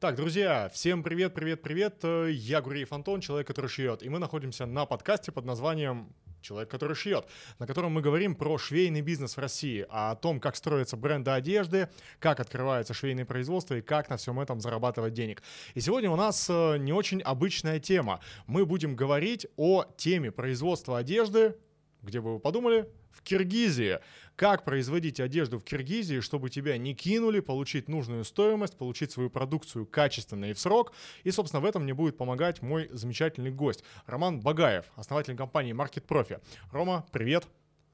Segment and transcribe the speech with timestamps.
[0.00, 2.04] Так, друзья, всем привет, привет, привет.
[2.30, 4.04] Я Гуреев Антон, человек, который шьет.
[4.04, 7.26] И мы находимся на подкасте под названием человек, который шьет,
[7.58, 11.32] на котором мы говорим про швейный бизнес в России, а о том, как строятся бренды
[11.32, 11.88] одежды,
[12.20, 15.42] как открывается швейное производство и как на всем этом зарабатывать денег.
[15.74, 18.20] И сегодня у нас э, не очень обычная тема.
[18.46, 21.56] Мы будем говорить о теме производства одежды,
[22.02, 23.98] где бы вы подумали, в Киргизии.
[24.36, 29.86] Как производить одежду в Киргизии, чтобы тебя не кинули, получить нужную стоимость, получить свою продукцию
[29.86, 30.92] качественно и в срок.
[31.24, 36.06] И, собственно, в этом мне будет помогать мой замечательный гость Роман Багаев, основатель компании Market
[36.06, 36.40] Profi.
[36.70, 37.46] Рома, привет.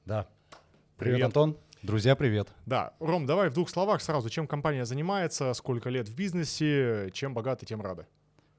[0.05, 0.27] Да.
[0.97, 1.57] Привет, привет Антон.
[1.81, 2.47] Друзья, привет.
[2.65, 2.93] Да.
[2.99, 7.65] Ром, давай в двух словах сразу, чем компания занимается, сколько лет в бизнесе, чем богаты,
[7.65, 8.07] тем рады.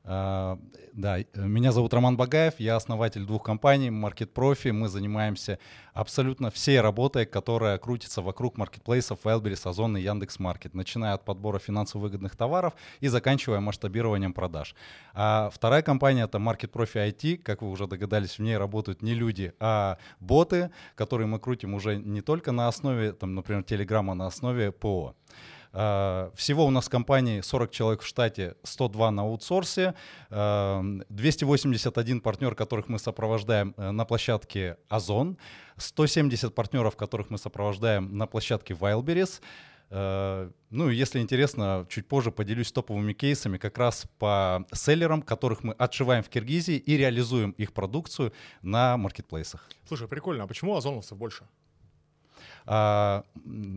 [0.09, 0.57] А,
[0.93, 4.73] да, меня зовут Роман Багаев, я основатель двух компаний Market Profi.
[4.73, 5.59] Мы занимаемся
[5.95, 12.03] абсолютно всей работой, которая крутится вокруг маркетплейсов Wildberries, Озон и Яндекс.Маркет, начиная от подбора финансово
[12.03, 14.77] выгодных товаров и заканчивая масштабированием продаж.
[15.13, 17.39] А вторая компания это Market Profi IT.
[17.39, 21.97] Как вы уже догадались, в ней работают не люди, а боты, которые мы крутим уже
[21.97, 25.17] не только на основе, там, например, Телеграма, на основе ПО.
[25.79, 29.95] Э, всего у нас в компании 40 человек в штате, 102 на аутсорсе,
[30.31, 35.37] 281 э, партнер, которых мы сопровождаем э, на площадке Озон,
[35.77, 39.41] 170 партнеров, которых мы сопровождаем на площадке Wildberries.
[39.89, 46.25] Ну, если интересно, чуть позже поделюсь топовыми кейсами как раз по селлерам, которых мы отшиваем
[46.25, 48.33] в Киргизии и реализуем их продукцию
[48.63, 49.69] на маркетплейсах.
[49.87, 51.45] Слушай, прикольно, а почему озоновцев больше?
[52.67, 53.25] А,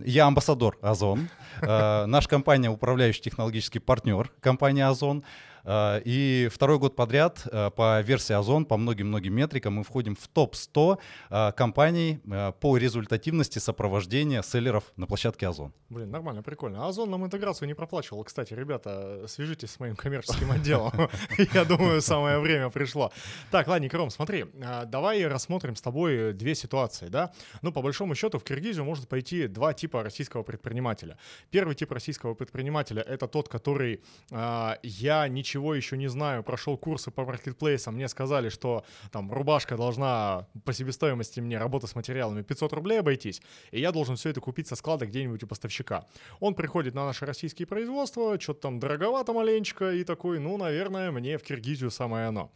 [0.06, 1.30] я амбассадор Озон.
[1.62, 5.24] А, наша компания управляющий технологический партнер компании Озон.
[5.64, 10.28] А, и второй год подряд а, по версии Озон, по многим-многим метрикам мы входим в
[10.28, 12.20] топ-100 а, компаний
[12.60, 15.74] по результативности сопровождения селлеров на площадке Озон.
[15.90, 16.88] Блин, нормально, прикольно.
[16.88, 18.24] Озон нам интеграцию не проплачивал.
[18.24, 20.92] Кстати, ребята, свяжитесь с моим коммерческим отделом.
[21.54, 23.12] Я думаю, самое время пришло.
[23.52, 24.46] Так, ладно, Ром, смотри,
[24.86, 27.32] давай рассмотрим с тобой две ситуации, да?
[27.62, 31.18] Ну, по большому счету, в Киргизию может пойти два типа российского предпринимателя.
[31.50, 37.12] Первый тип российского предпринимателя— это тот, который я ничего ничего еще не знаю, прошел курсы
[37.12, 42.74] по маркетплейсам, мне сказали, что там рубашка должна по себестоимости мне работа с материалами 500
[42.74, 46.06] рублей обойтись, и я должен все это купить со склада где-нибудь у поставщика.
[46.40, 51.38] Он приходит на наши российские производства, что-то там дороговато маленечко, и такой, ну, наверное, мне
[51.38, 52.52] в Киргизию самое оно.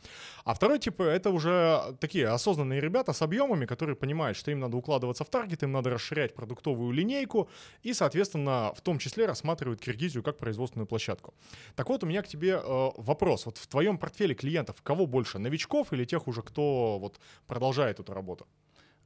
[0.46, 4.78] А второй тип— это уже такие осознанные ребята с объемами, которые понимают, что им надо
[4.78, 7.50] укладываться в таргет, им надо расширять продуктовую линейку,
[7.84, 11.34] и, соответственно, в том числе рассматривают Киргизию как производственную площадку.
[11.76, 13.46] Так вот, у меня к тебе э, вопрос.
[13.46, 18.14] Вот в твоем портфеле клиентов кого больше, новичков или тех уже, кто вот продолжает эту
[18.14, 18.48] работу?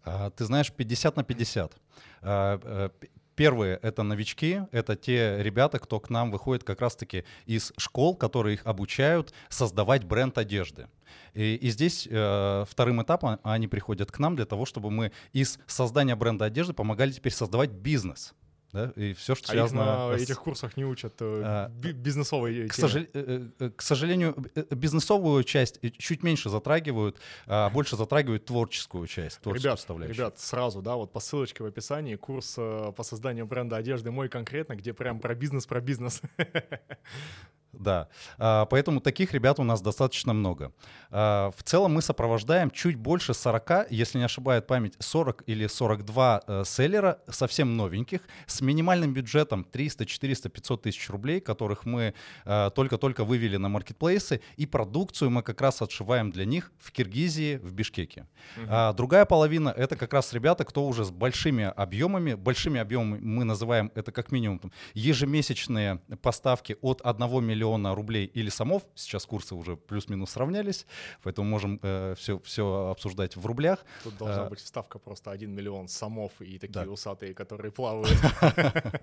[0.04, 1.74] А, ты знаешь, 50 на 50.
[2.22, 2.90] А, э,
[3.36, 8.56] первые— это новички, это те ребята, кто к нам выходит как раз-таки из школ, которые
[8.56, 10.88] их обучают создавать бренд одежды.
[11.34, 15.60] И, и здесь э, вторым этапом они приходят к нам для того, чтобы мы из
[15.68, 18.34] создания бренда одежды помогали теперь создавать бизнес
[18.78, 20.10] да, и все, что а связано...
[20.10, 20.22] на с...
[20.22, 23.04] этих курсах не учат э, а, бизнесовой к, сожал...
[23.14, 24.36] Э, э, к сожалению,
[24.72, 30.96] бизнесовую часть чуть меньше затрагивают, а больше затрагивают творческую часть, творческую ребят, ребят, сразу, да,
[30.96, 35.34] вот по ссылочке в описании курс по созданию бренда одежды мой конкретно, где прям про
[35.34, 36.22] бизнес, про бизнес.
[37.80, 38.08] Да,
[38.38, 40.72] а, поэтому таких ребят у нас достаточно много.
[41.12, 46.42] А, в целом мы сопровождаем чуть больше 40, если не ошибает память, 40 или 42
[46.48, 52.14] э, селлера, совсем новеньких, с минимальным бюджетом 300, 400, 500 тысяч рублей, которых мы
[52.46, 57.58] э, только-только вывели на маркетплейсы, и продукцию мы как раз отшиваем для них в Киргизии,
[57.58, 58.26] в Бишкеке.
[58.58, 58.94] Угу.
[58.96, 63.92] Другая половина— это как раз ребята, кто уже с большими объемами, большими объемами мы называем
[63.96, 69.56] это как минимум там, ежемесячные поставки от 1 миллиона миллиона рублей или самов, сейчас курсы
[69.56, 70.86] уже плюс-минус сравнялись,
[71.24, 73.86] поэтому можем э, все, все обсуждать в рублях.
[74.04, 76.92] Тут должна а, быть вставка просто 1 миллион самов и такие да.
[76.92, 78.18] усатые, которые плавают.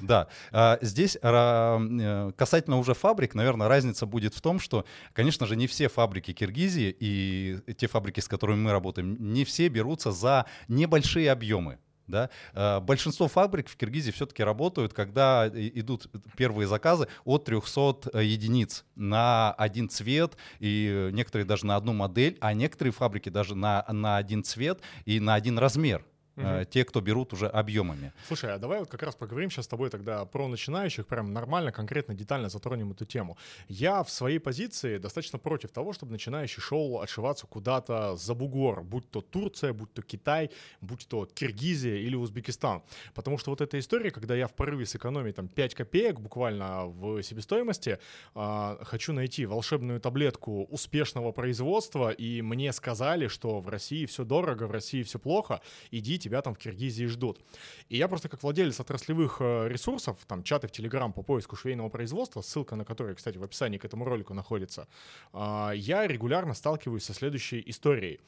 [0.00, 5.56] Да, а здесь э, касательно уже фабрик, наверное, разница будет в том, что, конечно же,
[5.56, 10.46] не все фабрики Киргизии и те фабрики, с которыми мы работаем, не все берутся за
[10.68, 11.78] небольшие объемы.
[12.08, 12.30] Да?
[12.54, 18.84] Э, большинство фабрик в Киргизии все-таки работают, когда идут первые заказы от 300 э, единиц
[18.96, 24.16] на один цвет, и некоторые даже на одну модель, а некоторые фабрики даже на, на
[24.16, 26.04] один цвет и на один размер.
[26.38, 26.64] Угу.
[26.70, 28.12] Те, кто берут уже объемами.
[28.26, 31.72] Слушай, а давай вот как раз поговорим сейчас с тобой тогда про начинающих, прям нормально,
[31.72, 33.36] конкретно, детально затронем эту тему.
[33.68, 39.10] Я в своей позиции достаточно против того, чтобы начинающий шел отшиваться куда-то за бугор, будь
[39.10, 40.50] то Турция, будь то Китай,
[40.80, 42.82] будь то Киргизия или Узбекистан.
[43.14, 47.22] Потому что вот эта история, когда я в порыве сэкономить там 5 копеек буквально в
[47.22, 47.98] себестоимости,
[48.34, 54.66] э, хочу найти волшебную таблетку успешного производства, и мне сказали, что в России все дорого,
[54.66, 55.60] в России все плохо,
[55.90, 57.40] иди, тебя там в Киргизии ждут.
[57.88, 61.88] И я просто как владелец отраслевых э, ресурсов, там чаты в Телеграм по поиску швейного
[61.88, 64.86] производства, ссылка на который, кстати, в описании к этому ролику находится,
[65.32, 68.20] э, я регулярно сталкиваюсь со следующей историей.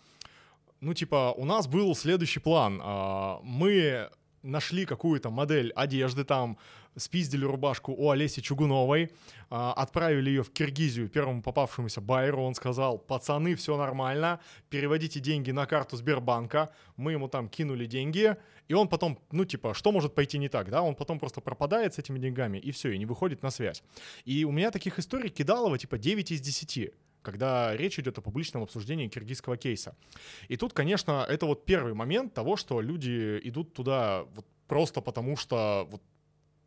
[0.81, 2.81] Ну, типа, у нас был следующий план.
[2.81, 4.11] Э, мы
[4.43, 6.57] нашли какую-то модель одежды там,
[6.97, 9.11] спиздили рубашку у Олеси Чугуновой,
[9.49, 15.51] а, отправили ее в Киргизию первому попавшемуся байеру, он сказал, пацаны, все нормально, переводите деньги
[15.51, 18.37] на карту Сбербанка, мы ему там кинули деньги,
[18.69, 21.95] и он потом, ну типа, что может пойти не так, да, он потом просто пропадает
[21.95, 23.83] с этими деньгами, и все, и не выходит на связь.
[24.25, 26.93] И у меня таких историй кидалово типа 9 из 10
[27.23, 29.95] когда речь идет о публичном обсуждении киргизского кейса.
[30.49, 35.37] И тут, конечно, это вот первый момент того, что люди идут туда вот просто потому,
[35.37, 36.03] что вот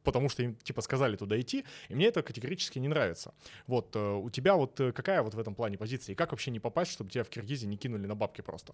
[0.04, 3.34] потому что им типа сказали туда идти, и мне это категорически не нравится.
[3.68, 6.52] Вот, э, у тебя вот э, какая вот в этом плане позиция, и как вообще
[6.52, 8.74] не попасть, чтобы тебя в Киргизии не кинули на бабки просто?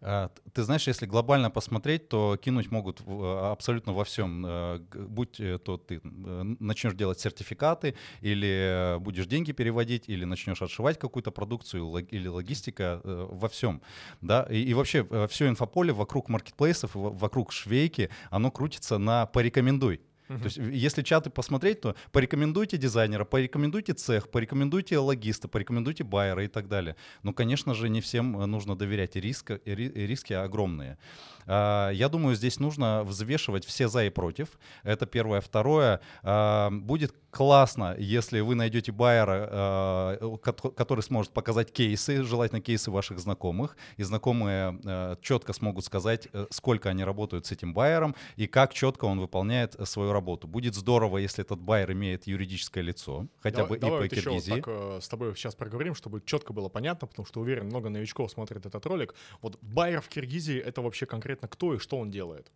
[0.00, 4.44] А, ты знаешь, если глобально посмотреть, то кинуть могут абсолютно во всем.
[4.46, 11.30] Э, будь то ты начнешь делать сертификаты, или будешь деньги переводить, или начнешь отшивать какую-то
[11.30, 13.80] продукцию, или логистика, во всем.
[14.20, 14.46] Да?
[14.50, 20.00] И, и вообще все инфополе вокруг маркетплейсов, вокруг швейки, оно крутится на «порекомендуй».
[20.28, 20.38] Uh-huh.
[20.38, 26.48] То есть, если чаты посмотреть, то порекомендуйте дизайнера, порекомендуйте цех, порекомендуйте логиста, порекомендуйте байера и
[26.48, 26.96] так далее.
[27.22, 30.98] Но, конечно же, не всем э, нужно доверять, риск, и риски огромные.
[31.46, 34.48] А, я думаю, здесь нужно взвешивать все за и против.
[34.82, 35.40] Это первое.
[35.40, 40.38] Второе, а, будет классно, если вы найдете байера, а,
[40.76, 46.90] который сможет показать кейсы, желательно кейсы ваших знакомых, и знакомые четко смогут сказать, э, сколько
[46.90, 50.46] они работают с этим байером и как четко он выполняет свою работу.
[50.46, 54.22] Будет здорово, если этот байер имеет юридическое лицо, хотя давай, бы давай и по вот
[54.22, 54.50] Киргизии.
[54.50, 57.88] Еще так э, с тобой сейчас проговорим, чтобы четко было понятно, потому что уверен, много
[57.88, 59.14] новичков смотрит этот ролик.
[59.42, 62.52] Вот байер в Киргизии— это вообще конкретно кто и что он делает?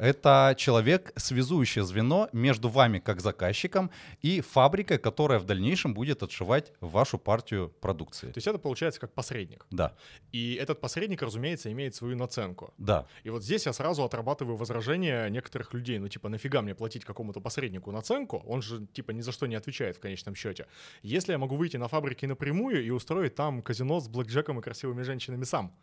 [0.00, 3.90] Это человек, связующее звено между вами как заказчиком
[4.22, 8.28] и фабрикой, которая в дальнейшем будет отшивать вашу партию продукции.
[8.28, 9.66] То есть это получается как посредник.
[9.70, 9.94] Да.
[10.32, 12.72] И этот посредник, разумеется, имеет свою наценку.
[12.78, 13.06] Да.
[13.24, 15.98] И вот здесь я сразу отрабатываю возражения некоторых людей.
[15.98, 18.42] Ну типа нафига мне платить какому-то посреднику наценку?
[18.46, 20.66] Он же типа ни за что не отвечает в конечном счете.
[21.02, 25.02] Если я могу выйти на фабрики напрямую и устроить там казино с блэкджеком и красивыми
[25.02, 25.74] женщинами сам.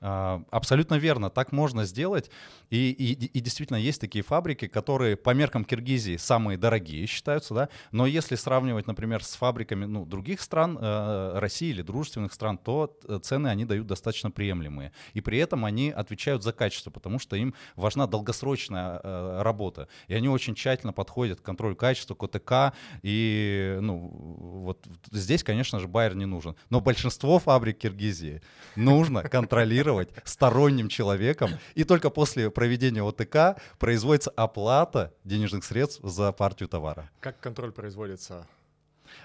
[0.00, 2.30] А, абсолютно верно, так можно сделать.
[2.70, 7.68] И, и, и действительно есть такие фабрики, которые по меркам Киргизии самые дорогие считаются, да.
[7.92, 12.98] Но если сравнивать, например, с фабриками ну, других стран, э, России или дружественных стран, то
[13.08, 14.92] э, цены они дают достаточно приемлемые.
[15.14, 19.88] И при этом они отвечают за качество, потому что им важна долгосрочная э, работа.
[20.08, 22.76] И они очень тщательно подходят к контролю качества, к ОТК.
[23.02, 26.54] И ну, вот здесь, конечно же, байер не нужен.
[26.68, 28.42] Но большинство фабрик Киргизии
[28.74, 36.32] нужно контролировать контролировать сторонним человеком, и только после проведения ОТК производится оплата денежных средств за
[36.32, 37.10] партию товара.
[37.20, 38.46] Как контроль производится?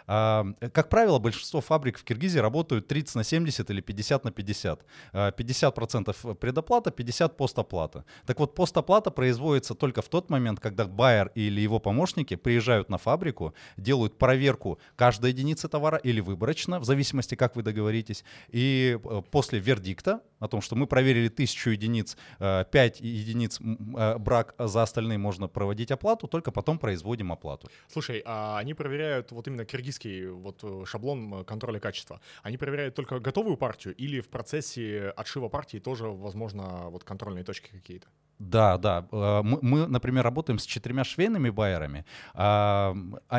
[0.08, 4.86] А, как правило, большинство фабрик в Киргизии работают 30 на 70 или 50 на 50.
[5.13, 8.06] 50% а, предоплата, 50 постоплата.
[8.25, 12.98] Так вот, постоплата производится только в тот момент, когда байер или его помощники приезжают на
[12.98, 19.21] фабрику, делают проверку каждой единицы товара или выборочно, в зависимости, как вы договоритесь, и э,
[19.31, 24.68] после вердикта о том, что мы проверили тысячу единиц, 5 э, единиц э, брак, а
[24.68, 27.69] за остальные можно проводить оплату, только потом производим оплату.
[27.88, 32.19] Слушай, а они проверяют вот именно киргизский вот э, шаблон контроля качества.
[32.44, 37.69] Они проверяют только готовую партию или в процессе отшива партии тоже, возможно, вот контрольные точки
[37.69, 38.07] какие-то?
[38.42, 39.07] Да, да.
[39.12, 42.06] Мы, мы, например, работаем с четырьмя швейными байерами.
[42.33, 42.95] А,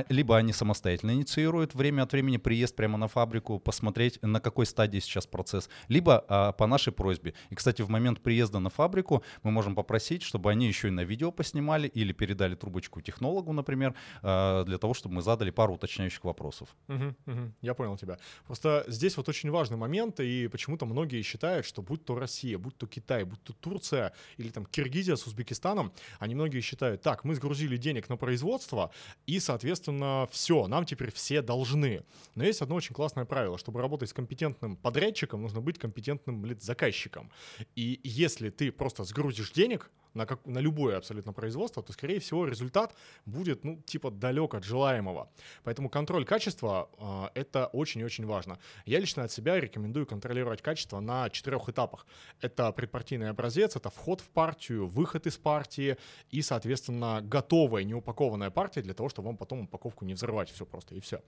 [0.09, 5.01] либо они самостоятельно инициируют время от времени приезд прямо на фабрику, посмотреть, на какой стадии
[5.01, 7.35] сейчас процесс, либо а, по нашей просьбе.
[7.51, 11.05] И, кстати, в момент приезда на фабрику мы можем попросить, чтобы они еще и на
[11.05, 16.25] видео поснимали или передали трубочку технологу, например, э, для того, чтобы мы задали пару уточняющих
[16.25, 16.69] вопросов.
[16.89, 18.19] Угу, угу, я понял тебя.
[18.47, 22.77] Просто здесь вот очень важный момент, и почему-то многие считают, что будь то Россия, будь
[22.77, 27.25] то Китай, будь то Турция или там Киргизия, Киргизия с Узбекистаном, они многие считают, так,
[27.25, 28.91] мы сгрузили денег на производство,
[29.27, 32.05] и, соответственно, все, нам теперь все должны.
[32.35, 36.59] Но есть одно очень классное правило, чтобы работать с компетентным подрядчиком, нужно быть компетентным блин,
[36.61, 37.31] заказчиком.
[37.75, 42.47] И если ты просто сгрузишь денег, на, как, на любое абсолютно производство, то, скорее всего,
[42.47, 42.95] результат
[43.27, 45.31] будет, ну, типа, далек от желаемого.
[45.65, 46.91] Поэтому контроль качества
[47.35, 48.59] э,— это очень-очень важно.
[48.87, 52.07] Я лично от себя рекомендую контролировать качество на четырех этапах.
[52.41, 55.97] Это предпартийный образец, это вход в партию, выход из партии
[56.31, 60.95] и, соответственно, готовая, неупакованная партия для того, чтобы вам потом упаковку не взрывать все просто,
[60.95, 61.21] и все.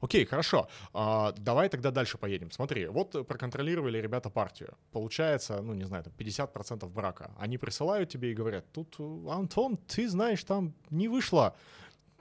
[0.00, 0.68] Окей, хорошо.
[0.94, 2.50] Э, давай тогда дальше поедем.
[2.50, 4.76] Смотри, вот проконтролировали ребята партию.
[4.92, 7.30] Получается, ну, не знаю, там 50% брака.
[7.38, 8.96] Они присылают тебе и говорят, тут,
[9.28, 11.54] Антон, ты знаешь, там не вышло.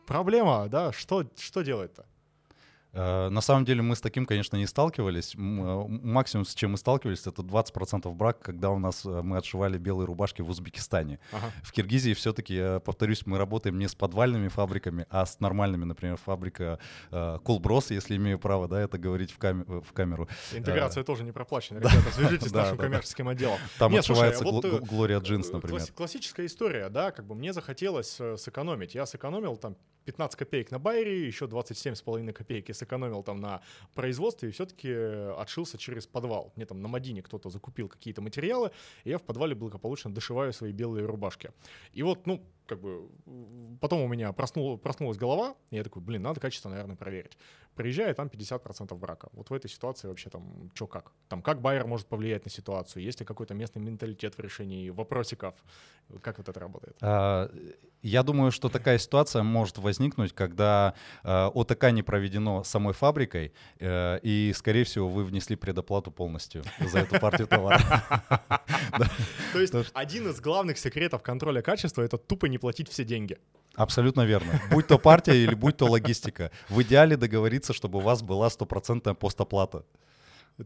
[0.05, 2.05] Проблема, да, что, что делать-то?
[2.93, 5.33] Э, на самом деле мы с таким, конечно, не сталкивались.
[5.35, 9.77] Э, максимум, с чем мы сталкивались, это 20% брак, когда у нас э, мы отшивали
[9.77, 11.19] белые рубашки в Узбекистане.
[11.31, 11.51] Ага.
[11.63, 16.79] В Киргизии все-таки, повторюсь, мы работаем не с подвальными фабриками, а с нормальными, например, фабрика
[17.43, 20.27] Кулброс, если имею право да, это говорить в, кам- в камеру.
[20.53, 23.57] Интеграция тоже не проплачена, ребята, свяжитесь с нашим коммерческим отделом.
[23.79, 25.81] Там отшивается Глория Джинс, например.
[25.95, 28.93] Классическая история, да, как бы мне захотелось сэкономить.
[28.93, 33.62] Я сэкономил там 15 копеек на байере, еще 27,5 копейки сэкономил там на
[33.93, 34.91] производстве и все-таки
[35.38, 36.51] отшился через подвал.
[36.55, 38.72] Мне там на Мадине кто-то закупил какие-то материалы,
[39.03, 41.51] и я в подвале благополучно дошиваю свои белые рубашки.
[41.93, 43.10] И вот, ну, как бы
[43.81, 47.38] потом у меня проснул, проснулась голова, и я такой, блин, надо качество, наверное, проверить.
[47.75, 49.29] Приезжаю, там 50% брака.
[49.33, 51.11] Вот в этой ситуации вообще там что как?
[51.27, 53.03] Там как байер может повлиять на ситуацию?
[53.03, 55.55] Есть ли какой-то местный менталитет в решении вопросиков?
[56.21, 56.95] Как вот это работает?
[57.01, 57.49] А,
[58.03, 64.19] я думаю, что такая ситуация может возникнуть, когда э, ОТК не проведено самой фабрикой, э,
[64.21, 67.79] и, скорее всего, вы внесли предоплату полностью за эту партию товара.
[69.53, 73.37] То есть один из главных секретов контроля качества— это тупо не платить все деньги.
[73.75, 74.61] Абсолютно верно.
[74.69, 76.51] Будь то партия или будь то логистика.
[76.69, 79.86] В идеале договориться, чтобы у вас была стопроцентная постоплата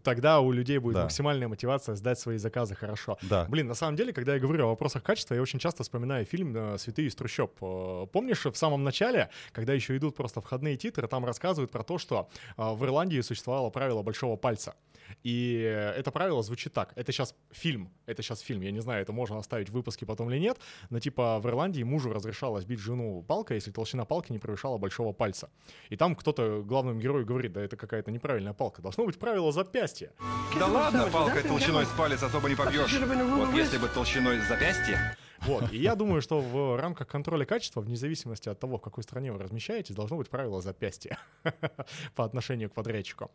[0.03, 1.03] тогда у людей будет да.
[1.03, 3.17] максимальная мотивация сдать свои заказы хорошо.
[3.21, 3.45] Да.
[3.49, 6.55] Блин, на самом деле, когда я говорю о вопросах качества, я очень часто вспоминаю фильм
[6.55, 7.57] э, «Святые из трущоб».
[7.61, 11.97] Э, помнишь, в самом начале, когда еще идут просто входные титры, там рассказывают про то,
[11.97, 14.75] что э, в Ирландии существовало правило большого пальца.
[15.23, 16.91] И это правило звучит так.
[16.95, 17.91] Это сейчас фильм.
[18.05, 18.61] Это сейчас фильм.
[18.61, 20.57] Я не знаю, это можно оставить в выпуске потом или нет.
[20.89, 25.13] Но типа в Ирландии мужу разрешалось бить жену палкой, если толщина палки не превышала большого
[25.13, 25.49] пальца.
[25.89, 28.81] И там кто-то главному герою говорит, да это какая-то неправильная палка.
[28.81, 30.11] Должно быть правило запястья.
[30.57, 32.91] Да ладно, палкой толщиной с палец особо не побьешь.
[32.99, 35.15] Вот если бы толщиной с запястья...
[35.41, 35.71] Вот.
[35.71, 39.31] И я думаю, что в рамках контроля качества, вне зависимости от того, в какой стране
[39.31, 41.19] вы размещаетесь, должно быть правило запястья
[42.15, 43.29] по отношению к подрядчику.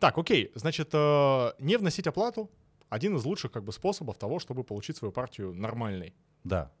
[0.00, 2.50] Так, окей, значит, э, не вносить оплату
[2.88, 6.12] один из лучших как бы способов того, чтобы получить свою партию нормальной.
[6.42, 6.72] Да.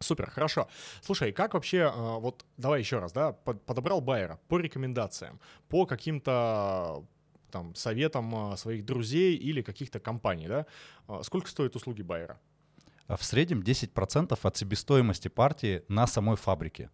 [0.00, 0.66] Супер, хорошо.
[1.02, 7.04] Слушай, как вообще, э, вот давай еще раз, да, подобрал байера по рекомендациям, по каким-то
[7.52, 10.66] там советам э, своих друзей или каких-то компаний, да,
[11.22, 12.40] сколько стоят услуги байера?
[13.06, 16.90] А в среднем 10% от себестоимости партии на самой фабрике.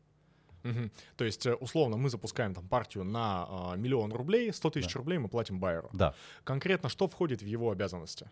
[0.64, 0.90] Угу.
[1.16, 4.98] То есть, э, условно, мы запускаем там партию на э, миллион рублей, 100 тысяч да.
[4.98, 5.88] рублей мы платим байеру.
[5.92, 6.14] Да.
[6.44, 8.28] Конкретно что входит в его обязанности?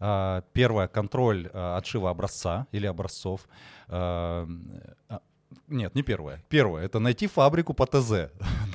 [0.00, 3.46] А, первое— контроль а, отшива образца или образцов.
[3.88, 4.46] А,
[5.68, 6.42] нет, не первое.
[6.48, 8.30] Первое— это найти фабрику по ТЗ.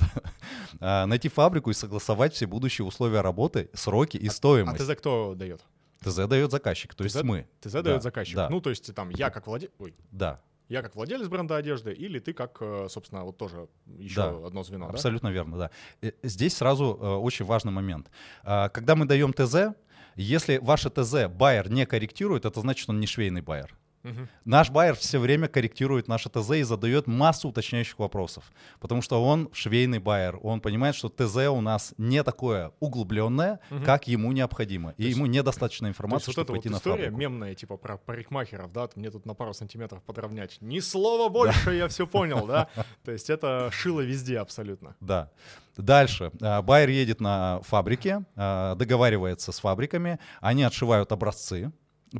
[0.80, 4.80] найти фабрику и согласовать все будущие условия работы, сроки и стоимость.
[4.80, 5.62] А ТЗ кто дает?
[6.02, 7.46] ТЗ дает заказчик, то ТЗ, есть мы.
[7.60, 8.36] ТЗ да, дает заказчик.
[8.36, 8.48] Да.
[8.48, 9.72] Ну, то есть там я как владелец...
[10.10, 10.40] Да.
[10.68, 13.68] Я как владелец бренда одежды, или ты как, э, собственно, вот тоже
[13.98, 15.32] еще да, одно звено, Абсолютно да?
[15.32, 15.70] верно, да.
[16.00, 18.08] Э, здесь сразу э, очень важный момент.
[18.44, 19.74] А, когда мы даем ТЗ,
[20.14, 23.76] если ваше ТЗ байер не корректирует, это значит, он не швейный байер.
[24.02, 24.28] Угу.
[24.44, 28.44] Наш байер все время корректирует наше ТЗ и задает массу уточняющих вопросов,
[28.80, 33.84] потому что он швейный байер, он понимает, что ТЗ у нас не такое углубленное, угу.
[33.84, 37.20] как ему необходимо, и есть, ему недостаточно информации, чтобы вот пойти вот на история фабрику.
[37.20, 41.88] мемная, типа про парикмахеров, да, мне тут на пару сантиметров подровнять, ни слова больше, я
[41.88, 42.68] все понял, да,
[43.04, 44.96] то есть это шило везде абсолютно.
[45.00, 45.30] Да.
[45.76, 46.30] Дальше.
[46.42, 51.72] А, байер едет на фабрике, а, договаривается с фабриками, они отшивают образцы,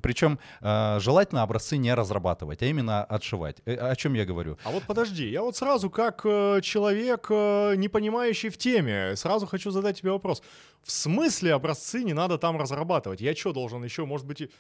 [0.03, 3.57] причем э, желательно образцы не разрабатывать, а именно отшивать.
[3.67, 4.57] Э, о чем я говорю?
[4.65, 9.47] А вот подожди, я вот сразу как э, человек, э, не понимающий в теме, сразу
[9.47, 10.43] хочу задать тебе вопрос.
[10.83, 13.21] В смысле образцы не надо там разрабатывать?
[13.21, 14.51] Я что, должен еще, может быть, и,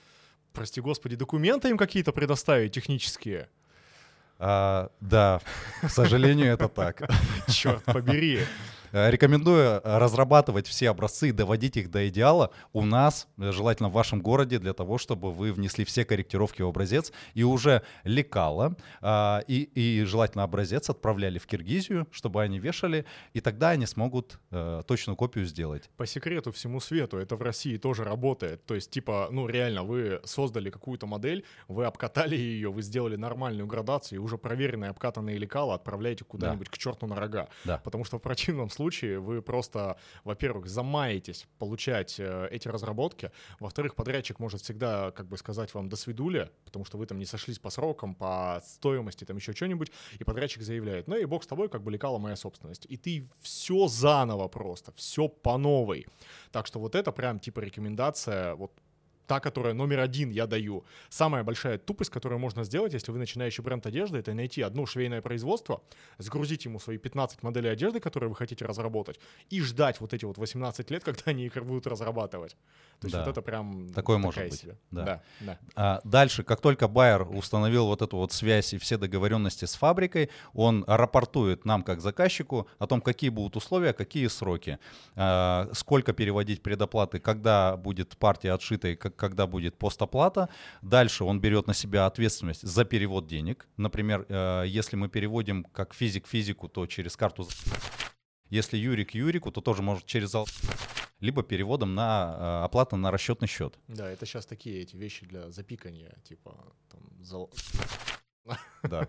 [0.52, 3.48] прости господи, документы им какие-то предоставить технические?
[4.38, 5.40] А, да,
[5.82, 7.08] к сожалению, это так.
[7.48, 8.40] Черт побери.
[8.92, 14.20] Э, рекомендую разрабатывать все образцы и доводить их до идеала у нас, желательно в вашем
[14.20, 19.62] городе, для того, чтобы вы внесли все корректировки в образец и уже лекало а, и,
[19.62, 25.16] и желательно образец отправляли в Киргизию, чтобы они вешали, и тогда они смогут э, точную
[25.16, 25.90] копию сделать.
[25.96, 28.64] По секрету всему свету, это в России тоже работает.
[28.66, 33.66] То есть, типа, ну реально, вы создали какую-то модель, вы обкатали ее, вы сделали нормальную
[33.66, 36.72] градацию, и уже проверенные обкатанные лекала отправляете куда-нибудь да.
[36.72, 37.48] к черту на рога.
[37.64, 37.78] Да.
[37.78, 38.79] Потому что в противном случае
[39.18, 45.74] вы просто, во-первых, замаетесь получать э, эти разработки, во-вторых, подрядчик может всегда, как бы сказать
[45.74, 49.52] вам, до свидули, потому что вы там не сошлись по срокам, по стоимости, там еще
[49.52, 52.86] что-нибудь, и подрядчик заявляет, ну и бог с тобой, как бы лекала моя собственность.
[52.88, 56.06] И ты все заново просто, все по новой.
[56.52, 58.72] Так что вот это прям типа рекомендация, вот
[59.30, 60.84] та, которая номер один я даю.
[61.08, 65.22] Самая большая тупость, которую можно сделать, если вы начинающий бренд одежды, это найти одно швейное
[65.22, 65.82] производство,
[66.18, 70.36] сгрузить ему свои 15 моделей одежды, которые вы хотите разработать, и ждать вот эти вот
[70.36, 72.56] 18 лет, когда они их будут разрабатывать.
[73.00, 73.24] То есть да.
[73.24, 74.60] вот это прям такое может быть.
[74.60, 74.76] Себе.
[74.90, 75.04] Да.
[75.04, 75.58] Да, да.
[75.76, 80.28] А дальше, как только байер установил вот эту вот связь и все договоренности с фабрикой,
[80.54, 84.78] он рапортует нам как заказчику о том, какие будут условия, какие сроки,
[85.14, 90.48] а, сколько переводить предоплаты, когда будет партия отшита и как когда будет постоплата.
[90.82, 93.68] Дальше он берет на себя ответственность за перевод денег.
[93.76, 97.46] Например, э, если мы переводим как физик физику, то через карту.
[98.48, 100.34] Если Юрик Юрику, то тоже может через
[101.20, 103.78] либо переводом на э, оплату на расчетный счет.
[103.88, 106.56] Да, это сейчас такие эти вещи для запикания, типа
[106.88, 107.46] там, за...
[108.82, 109.06] Да.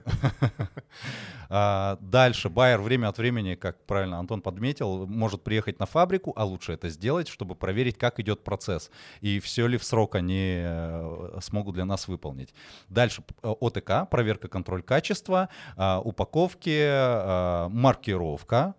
[1.53, 6.45] А, дальше байер время от времени, как правильно Антон подметил, может приехать на фабрику, а
[6.45, 11.39] лучше это сделать, чтобы проверить, как идет процесс и все ли в срок они э,
[11.41, 12.53] смогут для нас выполнить.
[12.87, 18.75] Дальше э, ОТК, проверка, контроль качества, а, упаковки, а, маркировка,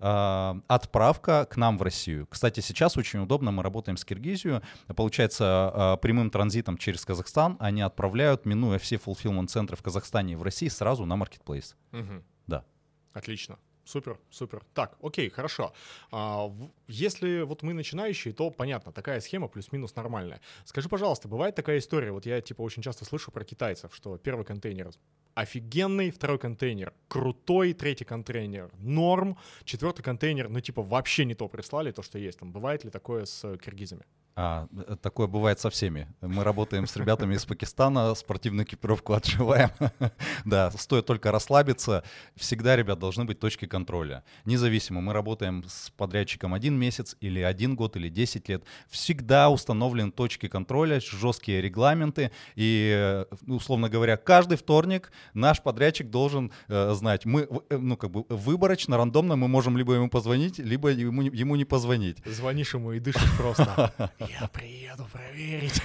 [0.00, 2.26] отправка к нам в Россию.
[2.26, 4.60] Кстати, сейчас очень удобно, мы работаем с Киргизией,
[4.94, 10.42] получается, а, прямым транзитом через Казахстан они отправляют, минуя все fulfillment-центры в Казахстане и в
[10.42, 11.74] России, сразу на Marketplace.
[11.92, 12.24] Угу.
[12.46, 12.64] Да.
[13.12, 13.58] Отлично.
[13.90, 14.62] Супер, супер.
[14.72, 15.72] Так, окей, хорошо.
[16.12, 16.48] А,
[16.86, 20.40] если вот мы начинающие, то понятно, такая схема плюс-минус нормальная.
[20.64, 24.44] Скажи, пожалуйста, бывает такая история, вот я типа очень часто слышу про китайцев, что первый
[24.44, 24.90] контейнер
[25.34, 31.90] офигенный, второй контейнер крутой, третий контейнер норм, четвертый контейнер, ну типа вообще не то прислали,
[31.90, 32.38] то, что есть.
[32.38, 34.04] Там бывает ли такое с киргизами?
[34.36, 36.08] А, э, такое бывает со всеми.
[36.20, 39.70] Мы работаем с ребятами из Пакистана, спортивную экипировку отшиваем.
[40.44, 42.04] да, стоит только расслабиться.
[42.36, 44.22] Всегда, ребят, должны быть точки контроля.
[44.44, 48.64] Независимо, мы работаем с подрядчиком один месяц или один год или 10 лет.
[48.88, 52.30] Всегда установлены точки контроля, жесткие регламенты.
[52.54, 58.10] И, э, условно говоря, каждый вторник наш подрядчик должен э, знать, мы, э, ну, как
[58.10, 62.18] бы выборочно, рандомно мы можем либо ему позвонить, либо ему, ему не позвонить.
[62.24, 63.92] Звонишь ему и дышишь просто.
[64.28, 65.82] Я приеду проверить.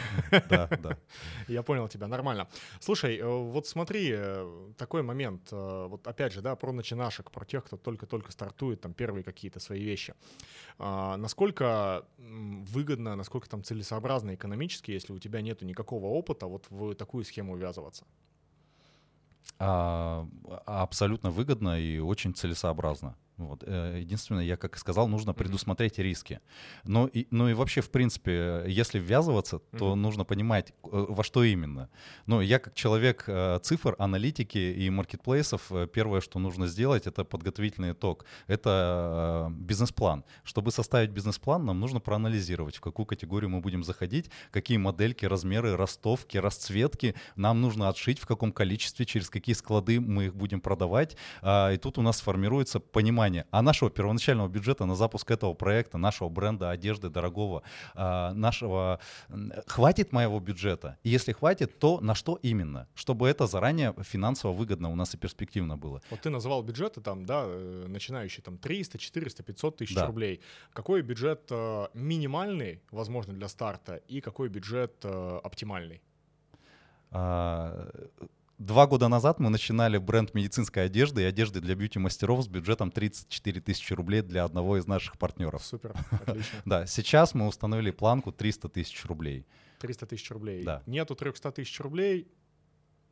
[0.49, 0.97] Да, да.
[1.47, 2.47] Я понял тебя, нормально.
[2.79, 7.45] Слушай, э, вот смотри, э, такой момент, э, вот опять же, да, про начинашек, про
[7.45, 10.13] тех, кто только-только стартует, там, первые какие-то свои вещи.
[10.77, 16.95] А, насколько выгодно, насколько там целесообразно экономически, если у тебя нету никакого опыта, вот в
[16.95, 18.05] такую схему ввязываться?
[19.59, 20.27] А,
[20.65, 23.15] абсолютно выгодно и очень целесообразно.
[23.37, 23.63] Вот.
[23.65, 26.39] Э, единственное, я, как и сказал, нужно предусмотреть риски.
[26.83, 29.95] Но и, ну и вообще, в принципе, если ввязываться, то mm-hmm.
[29.95, 31.89] нужно понимать, э, во что именно.
[32.25, 37.91] Ну, я как человек э, цифр, аналитики и маркетплейсов, первое, что нужно сделать, это подготовительный
[37.91, 38.25] итог.
[38.47, 40.23] Это бизнес-план.
[40.43, 45.75] Чтобы составить бизнес-план, нам нужно проанализировать, в какую категорию мы будем заходить, какие модельки, размеры,
[45.75, 51.17] ростовки, расцветки нам нужно отшить, в каком количестве, через какие склады мы их будем продавать.
[51.41, 55.53] А, и тут у нас формируется понимание, понимание, а нашего первоначального бюджета на запуск этого
[55.53, 57.61] проекта, нашего бренда одежды дорогого,
[57.95, 58.99] а, нашего...
[59.67, 60.97] Хватит моего бюджета?
[61.03, 62.87] И если хватит, то на что именно?
[62.95, 66.01] Чтобы это заранее финансово выгодно у нас и перспективно было.
[66.09, 70.05] Вот ты называл бюджеты там, да, э, начинающие там 300, 400, 500 тысяч да.
[70.07, 70.39] рублей.
[70.73, 76.01] Какой бюджет э, минимальный, возможно, для старта, и какой бюджет э, оптимальный?
[78.57, 83.61] Два года назад мы начинали бренд медицинской одежды и одежды для бьюти-мастеров с бюджетом 34
[83.61, 85.63] тысячи рублей для одного из наших партнеров.
[85.63, 85.93] Супер,
[86.25, 86.61] отлично.
[86.63, 89.45] Да, сейчас мы установили планку 300 тысяч рублей.
[89.79, 90.63] 300 тысяч рублей.
[90.63, 90.81] Да.
[90.85, 92.31] Нету 300 тысяч рублей,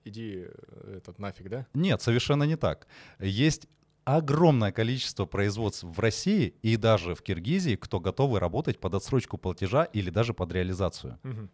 [0.06, 1.68] иди э, этот нафиг, да?
[1.74, 2.88] Нет, совершенно не так.
[3.20, 3.68] Есть
[4.06, 9.84] огромное количество производств в России и даже в Киргизии, кто готовы работать под отсрочку платежа
[9.86, 11.20] или даже под реализацию.
[11.24, 11.50] Угу.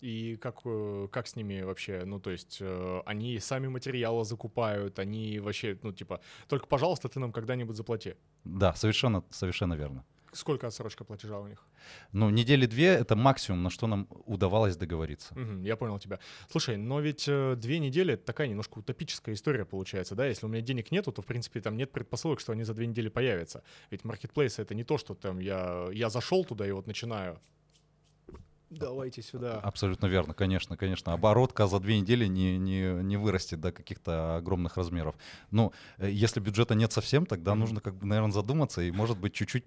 [0.00, 2.04] И как, э, как с ними вообще?
[2.04, 7.20] Ну, то есть э, они сами материалы закупают, они вообще, ну, типа, только, пожалуйста, ты
[7.20, 8.14] нам когда-нибудь заплати.
[8.44, 10.04] Да, совершенно, совершенно верно.
[10.34, 11.64] Сколько отсрочка платежа у них?
[12.12, 15.32] Ну, недели две— это максимум, на что нам удавалось договориться.
[15.34, 16.18] Угу, я понял тебя.
[16.50, 20.26] Слушай, но ведь э, две недели— это такая немножко утопическая история получается, да?
[20.26, 22.88] Если у меня денег нету, то, в принципе, там нет предпосылок, что они за две
[22.88, 23.62] недели появятся.
[23.90, 27.40] Ведь маркетплейс— это не то, что там я, я зашел туда и вот начинаю
[28.78, 29.60] Давайте сюда.
[29.60, 31.12] Абсолютно верно, конечно, конечно.
[31.12, 35.14] Оборотка за две недели не, не, не вырастет до каких-то огромных размеров.
[35.50, 39.32] Но э, если бюджета нет совсем, тогда нужно, как бы, наверное, задуматься и, может быть,
[39.32, 39.64] чуть-чуть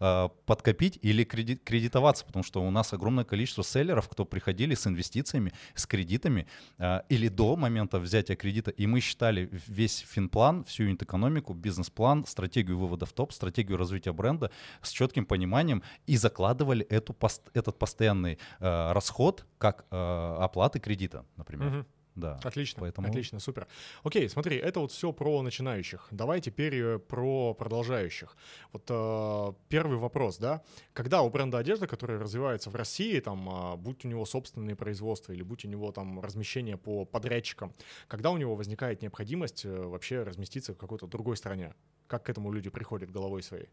[0.00, 4.86] э, подкопить или кредит, кредитоваться, потому что у нас огромное количество селлеров, кто приходили с
[4.86, 6.46] инвестициями, с кредитами
[6.78, 12.78] э, или до момента взятия кредита, и мы считали весь финплан, всю юнит-экономику, бизнес-план, стратегию
[12.78, 14.50] вывода в топ, стратегию развития бренда
[14.82, 17.16] с четким пониманием и закладывали эту,
[17.54, 21.68] этот постоянный э, расход как э, оплаты кредита, например.
[21.68, 21.86] Угу.
[22.16, 22.38] Да.
[22.42, 23.08] Отлично, Поэтому...
[23.08, 23.66] отлично, супер.
[24.02, 26.08] Окей, смотри, это вот все про начинающих.
[26.10, 28.36] Давай теперь э, про продолжающих.
[28.72, 33.76] Вот э, первый вопрос, да, когда у бренда одежда, который развивается в России, там, э,
[33.76, 37.72] будь у него собственные производства или будь у него там размещение по подрядчикам,
[38.08, 41.74] когда у него возникает необходимость э, вообще разместиться в какой-то другой стране,
[42.06, 43.68] как к этому люди приходят головой своей?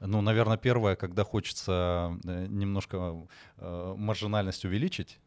[0.00, 5.18] Ну, наверное, первое, когда хочется э, немножко э, маржинальность увеличить.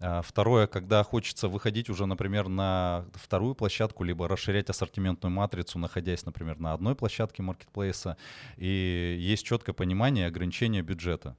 [0.00, 6.26] А второе, когда хочется выходить уже, например, на вторую площадку, либо расширять ассортиментную матрицу, находясь,
[6.26, 8.18] например, на одной площадке маркетплейса,
[8.56, 11.36] и есть четкое понимание ограничения бюджета.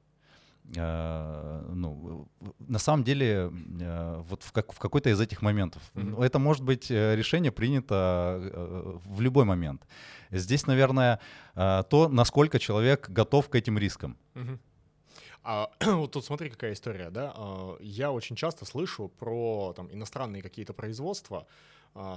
[0.76, 2.28] Э, ну,
[2.60, 3.52] на самом деле,
[3.82, 6.24] э, вот в, как, в какой-то из этих моментов, mm-hmm.
[6.24, 9.86] это может быть э, решение принято в любой момент.
[10.32, 11.20] Здесь, наверное,
[11.54, 14.18] то, насколько человек готов к этим рискам.
[14.34, 14.60] Mm-hmm.
[15.46, 17.34] А, вот тут смотри, какая история, да?
[17.36, 21.46] А, я очень часто слышу про там, иностранные какие-то производства,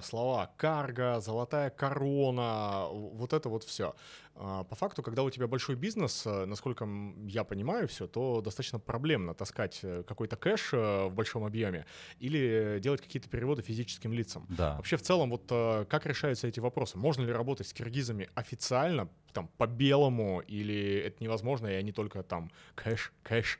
[0.02, 3.94] слова «карго», «золотая корона», вот это вот все.
[4.40, 6.88] А, по факту, когда у тебя большой бизнес, э, насколько
[7.26, 11.86] я понимаю все, то достаточно проблемно таскать э, какой-то кэш э, в большом объеме
[12.20, 14.46] или делать какие-то переводы физическим лицам.
[14.48, 14.76] Да.
[14.76, 15.46] Вообще в целом вот
[15.88, 16.98] как решаются эти вопросы?
[16.98, 22.22] Можно ли работать с киргизами официально, там, по белому, или это невозможно, и они только
[22.22, 23.58] там кэш, кэш?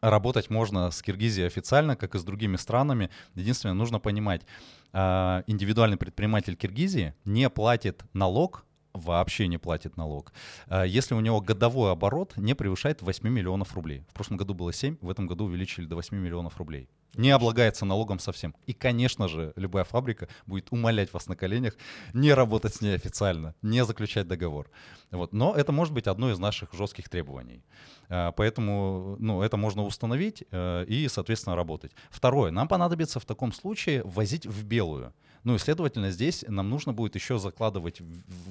[0.00, 3.10] Работать можно с Киргизией официально, как и с другими странами.
[3.34, 4.46] Единственное, нужно понимать, а,
[4.92, 10.32] индивидуальный предприниматель Киргизии не платит налог вообще не платит налог.
[10.66, 14.04] А, если у него годовой оборот не превышает 8 миллионов рублей.
[14.08, 17.84] В прошлом году было 7, в этом году увеличили до 8 миллионов рублей не облагается
[17.84, 18.54] налогом совсем.
[18.66, 21.76] И, конечно же, любая фабрика будет умолять вас на коленях
[22.14, 24.70] не работать с ней официально, не заключать договор.
[25.10, 25.32] Вот.
[25.32, 27.64] Но это может быть одно из наших жестких требований.
[28.08, 31.92] А, поэтому ну, это можно установить э, и, соответственно, работать.
[32.10, 32.50] Второе.
[32.50, 35.12] Нам понадобится в таком случае возить в белую.
[35.42, 38.00] Ну и, следовательно, здесь нам нужно будет еще закладывать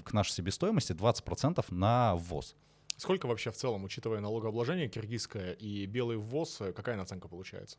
[0.04, 2.56] к нашей себестоимости 20% на ввоз.
[2.98, 7.78] Сколько вообще в целом, учитывая налогообложение киргизское и белый ввоз, э, какая наценка получается?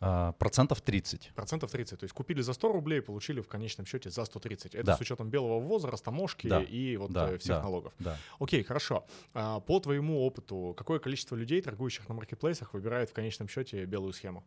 [0.00, 1.32] А, процентов 30.
[1.34, 1.98] Процентов 30.
[1.98, 4.74] То есть купили за 100 рублей, получили в конечном счете за 130.
[4.74, 4.96] Это да.
[4.96, 6.62] с учетом белого возраста, таможки да.
[6.62, 7.94] и вот да, э, всех да, налогов.
[7.98, 8.18] Да.
[8.38, 9.06] Окей, хорошо.
[9.32, 14.12] А, по твоему опыту, какое количество людей, торгующих на маркетплейсах, выбирает в конечном счете белую
[14.12, 14.44] схему?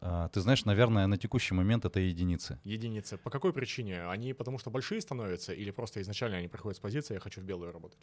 [0.00, 2.58] А, ты знаешь, наверное, на текущий момент это единицы.
[2.64, 3.18] Единицы.
[3.18, 4.06] По какой причине?
[4.08, 7.44] Они потому что большие становятся или просто изначально они приходят с позиции «я хочу в
[7.44, 8.00] белую работать»?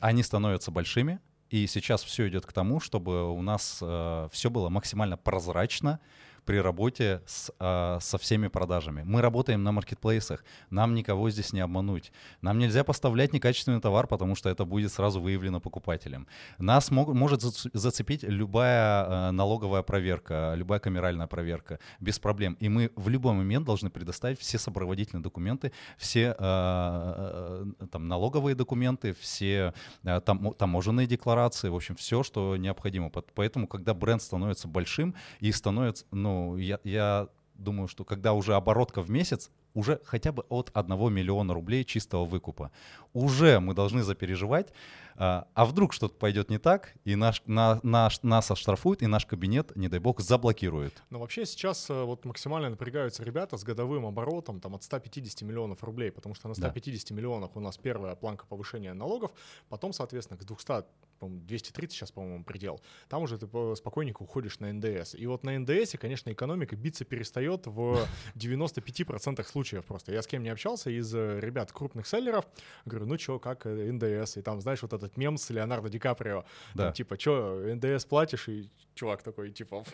[0.00, 1.20] Они становятся большими,
[1.52, 6.00] и сейчас все идет к тому, чтобы у нас э, все было максимально прозрачно,
[6.44, 9.02] при работе с, э, со всеми продажами.
[9.04, 12.12] Мы работаем на маркетплейсах, нам никого здесь не обмануть.
[12.40, 16.26] Нам нельзя поставлять некачественный товар, потому что это будет сразу выявлено покупателем.
[16.58, 22.56] Нас мог, может зацепить любая э, налоговая проверка, любая камеральная проверка без проблем.
[22.60, 28.54] И мы в любой момент должны предоставить все сопроводительные документы, все э, э там, налоговые
[28.54, 29.74] документы, все
[30.04, 33.10] э, там, таможенные декларации, в общем, все, что необходимо.
[33.34, 38.54] Поэтому, когда бренд становится большим и становится, ну, ну, я, я думаю, что когда уже
[38.54, 42.70] оборотка в месяц, уже хотя бы от 1 миллиона рублей чистого выкупа.
[43.12, 44.72] Уже мы должны запереживать,
[45.16, 49.26] а, а вдруг что-то пойдет не так, и наш, на, наш, нас оштрафуют, и наш
[49.26, 51.02] кабинет, не дай бог, заблокирует.
[51.10, 55.82] Но вообще сейчас э, вот максимально напрягаются ребята с годовым оборотом там, от 150 миллионов
[55.84, 57.14] рублей, потому что на 150 да.
[57.14, 59.32] миллионах у нас первая планка повышения налогов,
[59.68, 60.84] потом, соответственно, к 200
[61.28, 62.80] 230 сейчас, по-моему, предел.
[63.08, 65.14] Там уже ты спокойненько уходишь на НДС.
[65.14, 70.12] И вот на НДС, конечно, экономика биться перестает в 95% случаев просто.
[70.12, 72.44] Я с кем не общался из э, ребят крупных селлеров,
[72.84, 74.36] говорю, ну чё, как э, НДС?
[74.36, 76.44] И там, знаешь, вот этот мем с Леонардо Ди Каприо.
[76.74, 76.84] Да.
[76.84, 78.48] Там, типа, чё, НДС платишь?
[78.48, 79.84] И чувак такой, типа...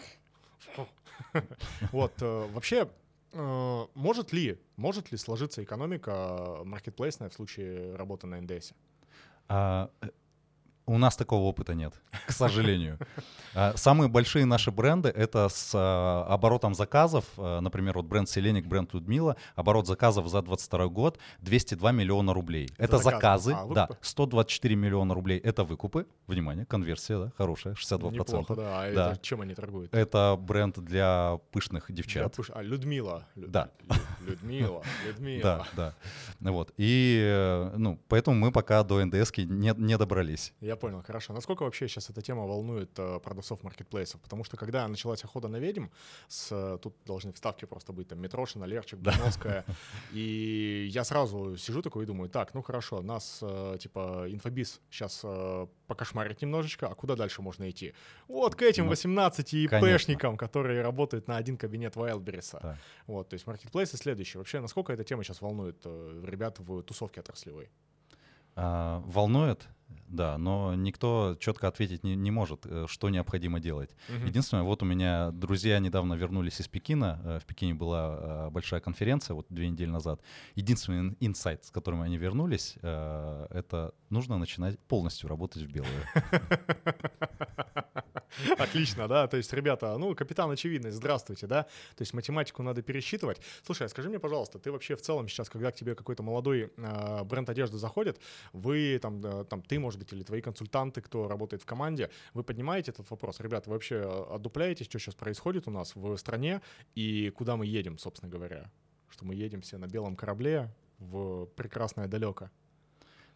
[1.92, 2.88] Вот, э, вообще,
[3.32, 8.72] может ли, может ли сложиться экономика маркетплейсная в случае работы на НДС?
[10.88, 11.92] У нас такого опыта нет,
[12.26, 12.98] к сожалению.
[13.54, 18.66] А, самые большие наши бренды— это с а, оборотом заказов, а, например, вот бренд Селеник,
[18.66, 22.70] бренд Людмила, оборот заказов за 22 год 202 миллиона рублей.
[22.78, 28.12] Это заказы, а, да, 124 миллиона рублей— это выкупы, внимание, конверсия, да, хорошая, 62%.
[28.12, 29.12] Неплохо, да, а да.
[29.12, 29.94] Это, чем они торгуют?
[29.94, 32.22] Это бренд для пышных девчат.
[32.22, 32.50] Для пыш...
[32.54, 33.26] А, Людмила.
[33.34, 33.48] Лю...
[33.48, 33.70] Да.
[34.20, 35.42] Людмила, Людмила.
[35.74, 35.94] Да,
[36.38, 36.50] да.
[36.50, 40.52] Вот, и, э, ну, поэтому мы пока до НДС не, не добрались.
[40.60, 41.32] Я понял, хорошо.
[41.32, 44.20] Насколько вообще сейчас эта тема волнует э, продавцов маркетплейсов?
[44.20, 45.86] Потому что когда началась охота на ведьм,
[46.28, 49.64] с, э, тут должны вставки просто быть, там, Митрошина, Лерчик, Бановская,
[50.12, 55.24] и я сразу сижу такой и думаю, так, ну хорошо, нас, э, типа, инфобиз сейчас
[55.86, 57.94] покошмарит немножечко, а куда дальше можно идти?
[58.28, 61.94] Вот к этим 18 ну, ИПшникам, которые работают на один кабинет.
[62.62, 62.78] Да.
[63.06, 64.38] Вот, то есть маркетплейсы следующие.
[64.38, 67.70] Вообще, насколько эта тема сейчас волнует ребят в тусовке отраслевой?
[68.60, 69.68] А, волнует,
[70.08, 73.90] да, но никто четко ответить не, не может, э, что необходимо делать.
[74.08, 74.26] Угу.
[74.26, 77.20] Единственное, вот у меня друзья недавно вернулись из Пекина.
[77.22, 80.20] Э, в Пекине была э, большая конференция, вот две недели назад.
[80.56, 86.02] Единственный инсайт, с которым они вернулись, это нужно начинать полностью работать в белую.
[88.58, 89.26] Отлично, да.
[89.26, 91.64] То есть, ребята, ну, капитан очевидность, здравствуйте, да.
[91.96, 93.40] То есть математику надо пересчитывать.
[93.64, 96.72] Слушай, а скажи мне, пожалуйста, ты вообще в целом сейчас, когда к тебе какой-то молодой
[96.76, 98.20] э, бренд одежды заходит,
[98.52, 102.42] вы там, э, там, ты, может быть, или твои консультанты, кто работает в команде, вы
[102.42, 103.40] поднимаете этот вопрос?
[103.40, 106.60] Ребята, вы вообще отдупляетесь, что сейчас происходит у нас в стране
[106.94, 108.70] и куда мы едем, собственно говоря?
[109.08, 112.50] Что мы едем все на белом корабле в прекрасное далеко.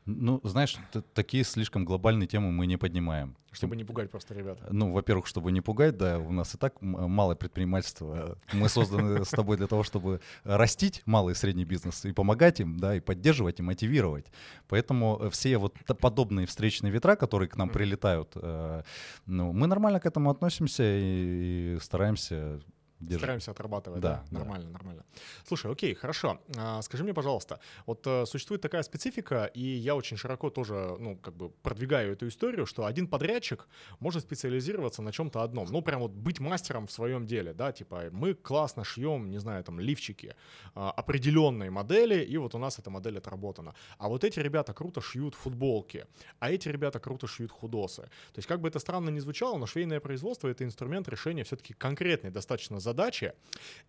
[0.05, 0.77] Ну, знаешь,
[1.15, 3.37] такие слишком глобальные темы мы не поднимаем.
[3.53, 4.59] Чтобы не пугать просто ребят.
[4.71, 8.38] Ну, во-первых, чтобы не пугать, да, у нас и так малое предпринимательство.
[8.53, 12.79] Мы созданы с тобой для того, чтобы растить малый и средний бизнес и помогать им,
[12.79, 14.27] да, и поддерживать, и мотивировать.
[14.69, 18.83] Поэтому все вот подобные встречные ветра, которые к нам прилетают, э,
[19.27, 22.61] ну, мы нормально к этому относимся и стараемся
[23.03, 23.21] держит.
[23.21, 24.38] Стараемся отрабатывать, да, да?
[24.38, 24.73] Нормально, да.
[24.73, 25.05] нормально.
[25.47, 26.41] Слушай, окей, хорошо.
[26.57, 31.17] А, скажи мне, пожалуйста, вот а, существует такая специфика, и я очень широко тоже, ну,
[31.17, 33.69] как бы продвигаю эту историю, что один подрядчик
[34.01, 35.67] может специализироваться на чем-то одном.
[35.71, 39.65] Ну, прям вот быть мастером в своем деле, да, типа мы классно шьем, не знаю,
[39.65, 40.35] там, лифчики
[40.75, 43.75] а, определенной модели, и вот у нас эта модель отработана.
[43.99, 46.07] А вот эти ребята круто шьют футболки,
[46.38, 48.03] а эти ребята круто шьют худосы.
[48.03, 51.75] То есть, как бы это странно ни звучало, но швейное производство— это инструмент решения все-таки
[51.75, 53.33] конкретный, достаточно за задачи,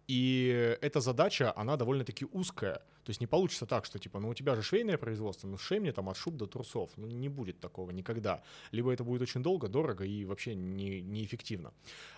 [0.07, 2.81] и эта задача, она довольно-таки узкая.
[3.03, 5.79] То есть не получится так, что типа, ну у тебя же швейное производство, ну шей
[5.79, 6.89] мне там от шуб до трусов.
[6.95, 8.41] Ну не будет такого никогда.
[8.71, 11.73] Либо это будет очень долго, дорого и вообще не, неэффективно.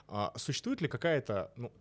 [0.07, 1.71] А, существует ли какая-то, ну,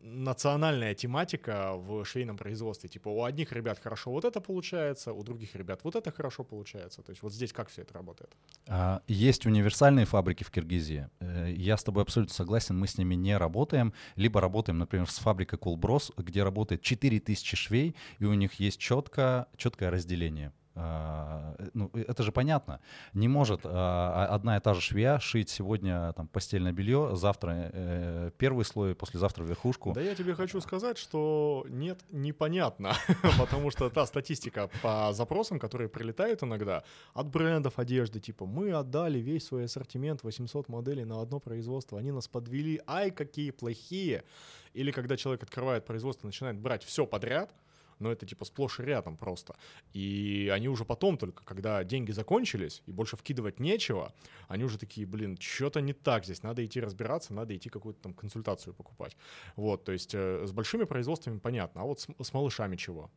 [0.00, 2.88] национальная тематика в швейном производстве.
[2.88, 7.02] Типа у одних ребят хорошо вот это получается, у других ребят вот это хорошо получается.
[7.02, 8.30] То есть вот здесь как все это работает?
[8.66, 11.08] А, есть универсальные фабрики в Киргизии.
[11.20, 13.92] Э, я с тобой абсолютно согласен, мы с ними не работаем.
[14.16, 19.48] Либо работаем, например, с фабрикой Кулброс, где работает 4000 швей, и у них есть четко,
[19.56, 22.80] четкое разделение ну, это же понятно.
[23.12, 28.30] Не может а, одна и та же швея шить сегодня там, постельное белье, завтра э,
[28.38, 29.92] первый слой, послезавтра верхушку.
[29.92, 32.94] Да я тебе хочу сказать, что нет, непонятно,
[33.38, 36.82] потому что та статистика по запросам, которые прилетают иногда
[37.12, 42.10] от брендов одежды, типа мы отдали весь свой ассортимент, 800 моделей на одно производство, они
[42.10, 44.24] нас подвели, ай, какие плохие.
[44.72, 47.54] Или когда человек открывает производство, начинает брать все подряд,
[47.98, 49.54] но это типа сплошь и рядом просто.
[49.92, 54.12] И они уже потом только, когда деньги закончились и больше вкидывать нечего,
[54.48, 58.14] они уже такие, блин, что-то не так здесь, надо идти разбираться, надо идти какую-то там
[58.14, 59.16] консультацию покупать.
[59.56, 63.10] Вот, то есть э, с большими производствами понятно, а вот с, с малышами чего?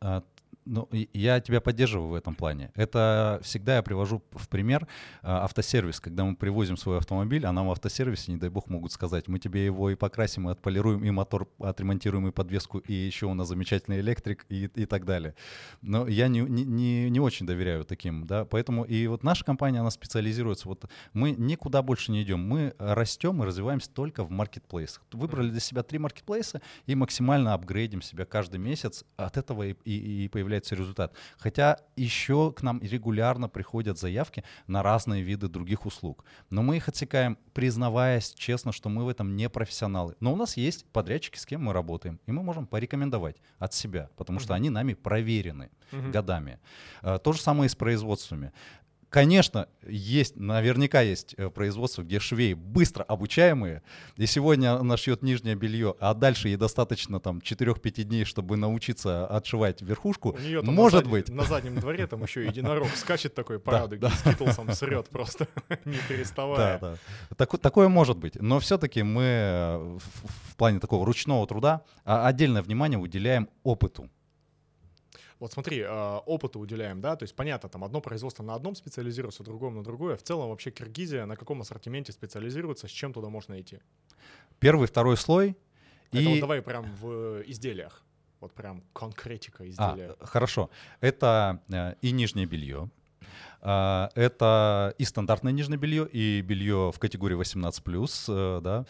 [0.00, 0.22] А,
[0.64, 2.70] ну, я тебя поддерживаю в этом плане.
[2.74, 4.86] Это всегда я привожу в пример
[5.22, 6.00] а, автосервис.
[6.00, 9.38] Когда мы привозим свой автомобиль, а нам в автосервисе, не дай бог, могут сказать, мы
[9.38, 13.48] тебе его и покрасим, и отполируем, и мотор отремонтируем, и подвеску, и еще у нас
[13.48, 15.34] замечательный электрик, и, и так далее.
[15.82, 19.90] Но я не, не, не очень доверяю таким, да, поэтому и вот наша компания, она
[19.90, 25.02] специализируется, вот мы никуда больше не идем, мы растем и развиваемся только в маркетплейсах.
[25.12, 30.24] Выбрали для себя три маркетплейса и максимально апгрейдим себя каждый месяц, от этого и, и,
[30.24, 31.12] и появляется появляется результат.
[31.38, 36.24] Хотя еще к нам регулярно приходят заявки на разные виды других услуг.
[36.50, 40.14] Но мы их отсекаем, признаваясь честно, что мы в этом не профессионалы.
[40.20, 44.08] Но у нас есть подрядчики, с кем мы работаем, и мы можем порекомендовать от себя,
[44.16, 45.70] потому что они нами проверены
[46.12, 46.58] годами.
[47.02, 48.52] А, то же самое и с производствами
[49.14, 53.84] Конечно, есть, наверняка есть э, производство, где швеи быстро обучаемые,
[54.16, 59.24] и сегодня она шьет нижнее белье, а дальше ей достаточно там 4-5 дней, чтобы научиться
[59.28, 60.32] отшивать верхушку.
[60.32, 61.28] У нее там Может на быть.
[61.28, 64.10] На заднем дворе там еще единорог скачет такой по радуге, да.
[64.10, 65.46] с Скитлсом срет просто,
[65.84, 66.80] не переставая.
[66.80, 66.96] Да,
[67.30, 67.36] да.
[67.36, 68.34] Так- такое может быть.
[68.34, 74.10] Но все-таки мы э, в, в плане такого ручного труда а, отдельное внимание уделяем опыту.
[75.40, 79.42] Вот смотри, э, опыту уделяем, да, то есть понятно, там одно производство на одном специализируется,
[79.42, 80.16] другое на другое.
[80.16, 83.80] В целом вообще Киргизия на каком ассортименте специализируется, с чем туда можно идти?
[84.58, 85.56] Первый, второй слой.
[86.12, 86.26] Это и...
[86.26, 88.02] вот давай прям в изделиях.
[88.40, 90.16] Вот прям конкретика А, изделия.
[90.20, 90.70] хорошо.
[91.00, 92.90] Это э, и нижнее белье.
[93.66, 98.84] А, Это и стандартное нижнее белье, и белье в категории 18+, э, да.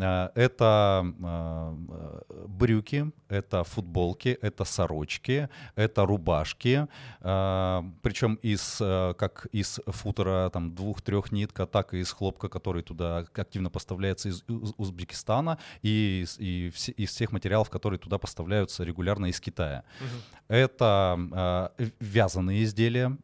[0.00, 6.86] А, Это а, брюки, это футболки, это сорочки, это рубашки,
[7.20, 13.18] причем из, э, как из футера там двух-трех нитка, так и из хлопка, который туда
[13.34, 16.68] активно поставляется из Уз- Узбекистана, и, из- и
[17.02, 19.84] из всех материалов, которые туда поставляются регулярно из Китая.
[20.00, 20.08] Мгм.
[20.48, 23.16] Это вязаные изделия,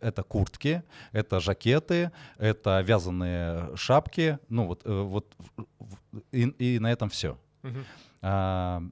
[0.00, 0.82] это куртки,
[1.12, 4.38] это жакеты, это вязаные шапки.
[4.48, 5.34] Ну вот, э, вот
[6.32, 7.38] и, и на этом все.
[7.62, 7.84] Мгм.
[8.22, 8.82] А,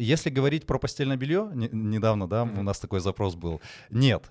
[0.00, 2.58] Если говорить про постельное белье, не- недавно, да, Мгм.
[2.60, 3.60] у нас такой запрос был.
[3.90, 4.30] Нет.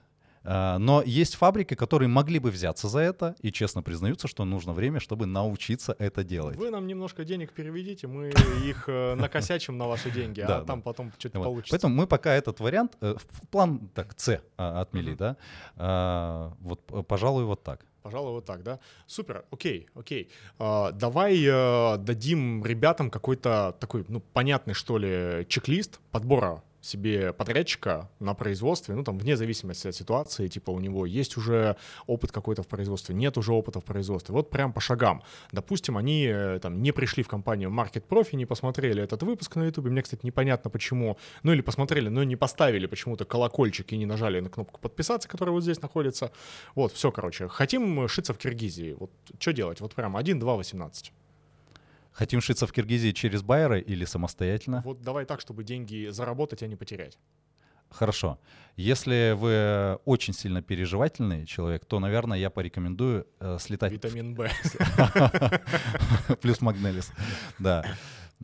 [0.49, 4.71] А, Но есть фабрики, которые могли бы взяться за это и честно признаются, что нужно
[4.71, 6.55] время, чтобы научиться это делать.
[6.55, 8.29] Вы нам немножко денег переведите, мы
[8.65, 11.71] их э, накосячим на ваши деньги, а там потом что-то получится.
[11.71, 15.35] Поэтому мы пока этот вариант э, в план так С а, отмели, да.
[15.75, 17.85] А, Вот, пожалуй, вот так.
[18.07, 18.79] Пожалуй, вот так, да?
[19.05, 20.29] Супер, окей, окей.
[20.59, 28.09] А, давай э, дадим ребятам какой-то такой, ну, понятный, что ли, чек-лист подбора себе подрядчика
[28.19, 32.63] на производстве, ну, там, вне зависимости от ситуации, типа, у него есть уже опыт какой-то
[32.63, 34.33] в производстве, нет уже опыта в производстве.
[34.33, 35.23] Вот прям по шагам.
[35.51, 39.65] Допустим, они э, там не пришли в компанию Market Profi, не посмотрели этот выпуск на
[39.65, 39.85] YouTube.
[39.85, 41.17] Мне, кстати, непонятно почему.
[41.43, 45.53] Ну, или посмотрели, но не поставили почему-то колокольчик и не нажали на кнопку подписаться, которая
[45.53, 46.31] вот здесь находится.
[46.75, 47.47] Вот, все, короче.
[47.47, 48.95] Хотим шиться в Киргизии.
[48.99, 49.81] Вот что делать?
[49.81, 51.13] Вот прям 1, 2, 18.
[52.17, 54.81] Хотим шиться в Киргизии через байеры или самостоятельно?
[54.83, 57.19] Вот давай так, чтобы деньги заработать, а не потерять.
[57.91, 58.39] Хорошо.
[58.75, 64.49] Если вы очень сильно переживательный человек, то, наверное, я порекомендую э, слетать в Витамин Б.
[66.41, 67.11] плюс Магнелис.
[67.59, 67.85] Да.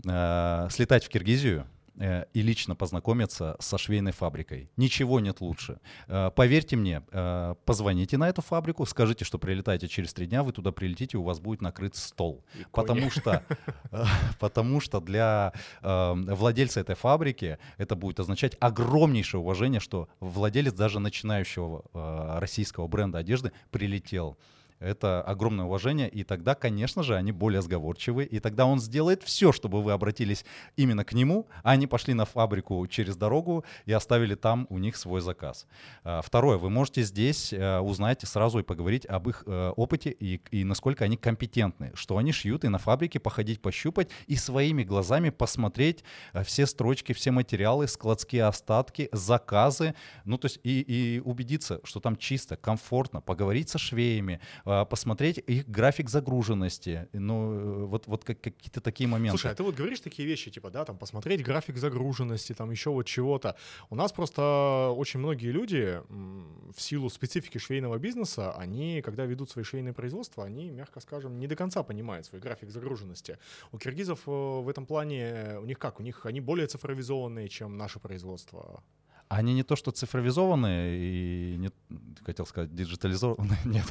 [0.06, 1.66] Э, Слетать в Киргизию
[2.00, 4.70] и лично познакомиться со швейной фабрикой.
[4.78, 5.80] Ничего нет лучше.
[6.08, 10.52] Э, Поверьте мне, э, позвоните на эту фабрику, скажите, что прилетаете через три дня, вы
[10.52, 12.44] туда прилетите, у вас будет накрыт стол.
[12.60, 12.72] И кони.
[12.72, 13.44] Потому что,
[13.92, 14.04] э,
[14.40, 21.00] потому что для э, владельца этой фабрики это будет означать огромнейшее уважение, что владелец даже
[21.00, 24.38] начинающего э, российского бренда одежды прилетел.
[24.84, 29.52] Это огромное уважение, и тогда, конечно же, они более сговорчивы, и тогда он сделает все,
[29.54, 34.36] чтобы вы обратились именно к нему, а они пошли на фабрику через дорогу и оставили
[34.36, 35.66] там у них свой заказ.
[36.04, 40.42] А, Второе, вы можете здесь э, узнать сразу и поговорить об их э, опыте и,
[40.52, 45.30] и насколько они компетентны, что они шьют, и на фабрике походить, пощупать, и своими глазами
[45.30, 51.80] посмотреть э, все строчки, все материалы, складские остатки, заказы, ну то есть и, и убедиться,
[51.84, 54.42] что там чисто, комфортно, поговорить со швеями,
[54.90, 59.38] посмотреть их график загруженности, ну э, вот, вот как- какие-то такие моменты.
[59.38, 62.90] Слушай, а ты вот говоришь такие вещи, типа, да, там, посмотреть график загруженности, там, еще
[62.90, 63.56] вот чего-то.
[63.90, 69.64] У нас просто очень многие люди в силу специфики швейного бизнеса, они, когда ведут свои
[69.64, 73.38] швейные производства, они, мягко скажем, не до конца понимают свой график загруженности.
[73.72, 76.00] У киргизов э, в этом плане, э, у них как?
[76.00, 78.84] У них они более цифровизованные, чем наше производство.
[79.38, 81.72] Они не то что цифровизованные и не,
[82.26, 83.86] хотел сказать диджитализованные, нет,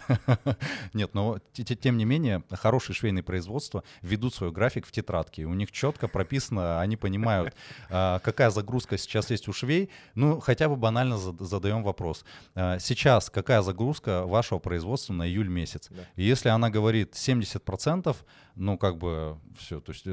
[0.94, 5.44] нет, но те- те- тем не менее хорошие швейные производства ведут свой график в тетрадке,
[5.44, 7.54] у них четко прописано, они понимают,
[7.90, 12.24] а, какая загрузка сейчас есть у швей, ну хотя бы банально зад- задаем вопрос,
[12.54, 15.88] а, сейчас какая загрузка вашего производства на июль месяц?
[15.90, 16.02] Да.
[16.16, 18.16] И если она говорит 70%,
[18.56, 20.04] ну как бы все, то есть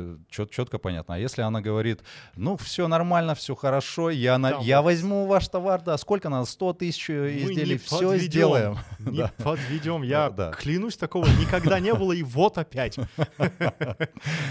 [0.50, 1.16] четко понятно.
[1.16, 2.02] А если она говорит,
[2.36, 4.86] ну все нормально, все хорошо, я, на, Да, я вот.
[4.86, 8.78] возьму ваш товар, да, сколько надо, 100 тысяч Мы изделий, все подведем, сделаем.
[9.00, 9.32] Не Да.
[9.44, 10.02] подведем.
[10.04, 10.52] Я Да.
[10.52, 12.98] клянусь, такого никогда не было, и вот опять.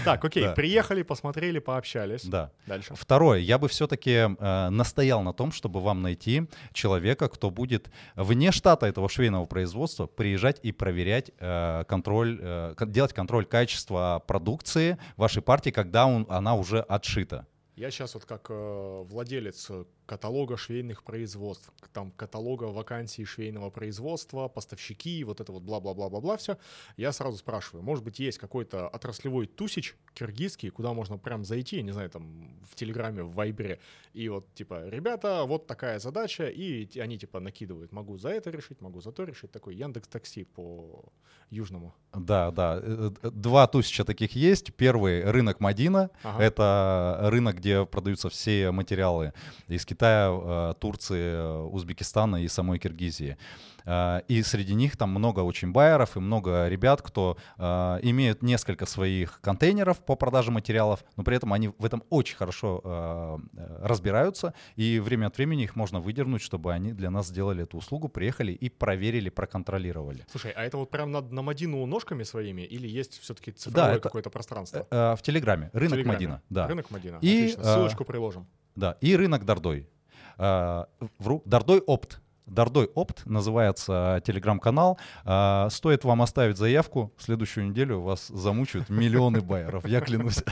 [0.05, 0.53] Так, окей, Да.
[0.53, 2.23] приехали, посмотрели, пообщались.
[2.25, 2.51] Да.
[2.67, 2.93] Дальше.
[2.95, 4.27] Второе, я бы все-таки
[4.71, 10.59] настоял на том, чтобы вам найти человека, кто будет вне штата этого швейного производства приезжать
[10.63, 13.78] и проверять э, контроль, э, делать контроль качества
[14.27, 17.47] продукции вашей партии, когда он, она уже отшита.
[17.75, 24.47] Я сейчас вот как э, владелец э, каталога швейных производств, там каталога вакансий швейного производства,
[24.47, 26.57] поставщики, вот это вот бла-бла-бла-бла-бла все,
[26.97, 31.91] я сразу спрашиваю, может быть, есть какой-то отраслевой тусич киргизский, куда можно прям зайти, не
[31.91, 33.79] знаю, там в Телеграме, в Вайбере,
[34.13, 38.81] и вот типа, ребята, вот такая задача, и они типа накидывают, могу за это решить,
[38.81, 41.05] могу за то решить, такой Яндекс Такси по
[41.51, 41.93] южному.
[42.13, 44.73] Да, да, э, э, два тысяча таких есть.
[44.73, 46.43] Первый рынок Мадина, ага.
[46.43, 49.33] это рынок, где продаются все материалы
[49.67, 53.37] из Китая, э, Турции, Узбекистана и самой Киргизии.
[53.85, 59.41] А, и среди них там много очень байеров и много ребят, кто имеют несколько своих
[59.41, 63.39] контейнеров по продаже материалов, но при этом они в этом очень хорошо
[63.81, 68.09] разбираются, и время от времени их можно выдернуть, чтобы они для нас сделали эту услугу,
[68.09, 70.25] приехали и проверили, проконтролировали.
[70.29, 73.99] Слушай, а это вот прям на, на Мадину ножками своими или есть все-таки цифровое да,
[73.99, 74.87] какое-то пространство?
[74.91, 75.69] Э, в Телеграме.
[75.73, 76.15] Рынок Телеграме.
[76.15, 76.41] Мадина.
[76.49, 76.67] Да.
[76.67, 77.17] Рынок Мадина.
[77.21, 77.63] И, Отлично.
[77.63, 78.47] Ссылочку приложим.
[78.79, 79.89] Да, и рынок Дордой.
[80.37, 84.97] Вру, Дордой Опт Дордой Опт называется телеграм-канал.
[85.23, 90.43] А, стоит вам оставить заявку, в следующую неделю вас замучают миллионы байеров, я клянусь.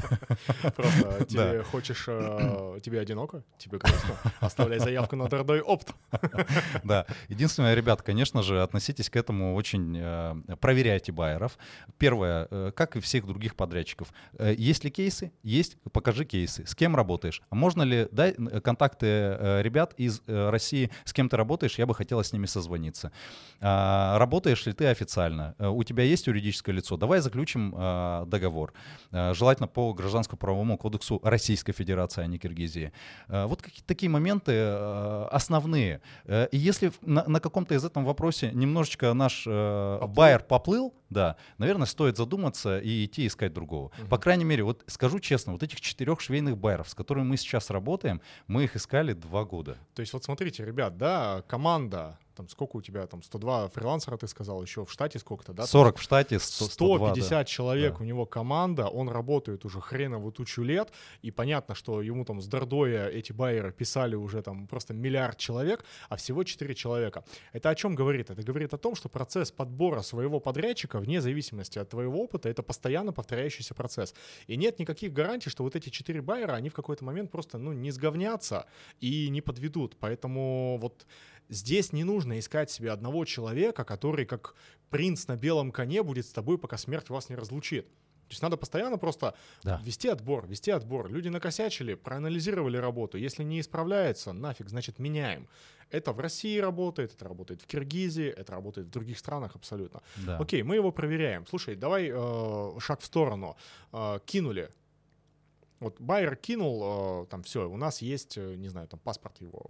[0.75, 5.93] Просто тебе хочешь, э, тебе одиноко, тебе грустно, оставляй заявку на Дордой Опт.
[6.83, 11.57] Да, единственное, ребят, конечно же, относитесь к этому очень, э, проверяйте байеров.
[11.97, 15.31] Первое, э, как и всех других подрядчиков, есть ли кейсы?
[15.43, 16.65] Есть, покажи кейсы.
[16.65, 17.41] С кем работаешь?
[17.49, 19.07] А можно ли, дай контакты
[19.61, 23.11] ребят из России, с кем ты работаешь, я бы хотела с ними созвониться.
[23.59, 25.55] А, работаешь ли ты официально?
[25.57, 26.97] Э, у тебя есть юридическое лицо?
[26.97, 28.73] Давай заключим а, договор.
[29.11, 32.91] А, желательно по гражданскому правовому кодексу Российской Федерации, а не Киргизии.
[33.27, 34.53] Вот какие такие моменты
[35.31, 36.01] основные.
[36.25, 41.37] Э, и если на, на каком-то из этом вопросе немножечко наш э, байер поплыл, да,
[41.57, 43.91] наверное, стоит задуматься и идти искать другого.
[43.99, 44.07] Угу.
[44.09, 47.69] По крайней мере, вот скажу честно, вот этих четырех швейных байеров, с которыми мы сейчас
[47.69, 49.77] работаем, мы их искали два года.
[49.95, 54.27] То есть вот смотрите, ребят, да, команда там сколько у тебя, там 102 фрилансера, ты
[54.27, 55.65] сказал, еще в штате сколько-то, да?
[55.65, 57.43] 40 в штате, 100, 150 102, да.
[57.45, 58.03] человек, да.
[58.03, 62.47] у него команда, он работает уже хреново тучу лет, и понятно, что ему там с
[62.47, 67.23] Дордоя эти байеры писали уже там просто миллиард человек, а всего 4 человека.
[67.53, 68.29] Это о чем говорит?
[68.29, 72.63] Это говорит о том, что процесс подбора своего подрядчика, вне зависимости от твоего опыта, это
[72.63, 74.13] постоянно повторяющийся процесс.
[74.47, 77.73] И нет никаких гарантий, что вот эти 4 байера, они в какой-то момент просто, ну,
[77.73, 78.65] не сговнятся
[78.99, 79.97] и не подведут.
[79.99, 81.05] Поэтому вот
[81.49, 84.55] Здесь не нужно искать себе одного человека, который как
[84.89, 87.87] принц на белом коне будет с тобой, пока смерть вас не разлучит.
[88.27, 89.81] То есть надо постоянно просто да.
[89.85, 91.09] вести отбор, вести отбор.
[91.09, 93.17] Люди накосячили, проанализировали работу.
[93.17, 95.47] Если не исправляется, нафиг, значит, меняем.
[95.89, 100.01] Это в России работает, это работает в Киргизии, это работает в других странах абсолютно.
[100.17, 100.37] Да.
[100.37, 101.45] Окей, мы его проверяем.
[101.47, 103.55] Слушай, давай э, шаг в сторону.
[103.93, 104.69] Э, кинули
[105.79, 109.61] вот Байер кинул, э, там все, у нас есть, э, не знаю, там паспорт его,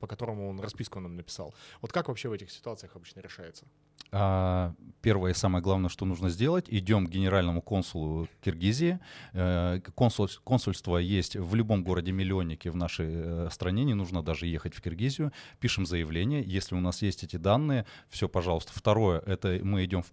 [0.00, 1.54] по которому он расписку нам написал.
[1.80, 3.66] Вот как вообще в этих ситуациях обычно решается?
[4.10, 8.98] А, первое и самое главное, что нужно сделать, идем к генеральному консулу Киргизии.
[9.32, 14.82] Э, консуль, консульство есть в любом городе-миллионнике в нашей стране, не нужно даже ехать в
[14.82, 15.32] Киргизию.
[15.60, 18.72] Пишем заявление, если у нас есть эти данные, все, пожалуйста.
[18.74, 20.12] Второе, это мы идем в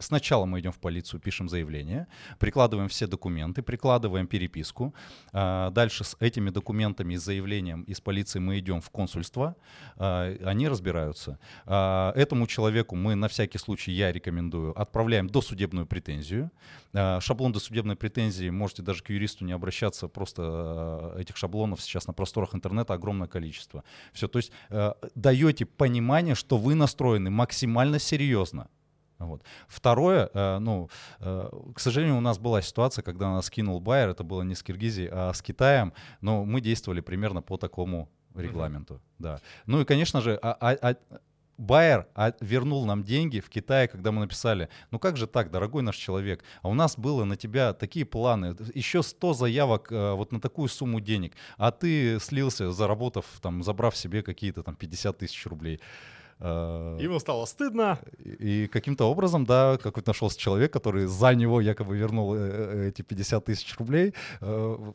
[0.00, 2.06] Сначала мы идем в полицию, пишем заявление,
[2.38, 4.94] прикладываем все документы, прикладываем переписку.
[5.32, 9.56] А, дальше с этими документами и заявлением из полиции мы идем в консульство,
[9.96, 11.38] а, они разбираются.
[11.66, 16.50] А, этому человеку мы на всякий случай, я рекомендую, отправляем досудебную претензию.
[16.92, 22.54] Шаблон досудебной претензии, можете даже к юристу не обращаться, просто этих шаблонов сейчас на просторах
[22.54, 23.84] интернета огромное количество.
[24.12, 24.50] Все, то есть
[25.14, 28.68] даете понимание, что вы настроены максимально серьезно
[29.26, 29.42] вот.
[29.68, 30.88] Второе, э, ну,
[31.20, 34.62] э, к сожалению, у нас была ситуация, когда нас кинул Байер, это было не с
[34.62, 39.00] Киргизией, а с Китаем, но мы действовали примерно по такому регламенту, mm-hmm.
[39.18, 39.40] да.
[39.66, 40.94] Ну и, конечно же, а, а, а,
[41.60, 45.82] Байер а, вернул нам деньги в Китае, когда мы написали, ну как же так, дорогой
[45.82, 50.32] наш человек, а у нас было на тебя такие планы, еще 100 заявок э, вот
[50.32, 55.46] на такую сумму денег, а ты слился, заработав, там, забрав себе какие-то там 50 тысяч
[55.46, 55.80] рублей.
[56.40, 57.98] Э, Ему стало стыдно.
[58.18, 63.02] И каким-то образом, да, какой-то нашелся человек, который за него якобы вернул э, э, эти
[63.02, 64.14] 50 тысяч рублей.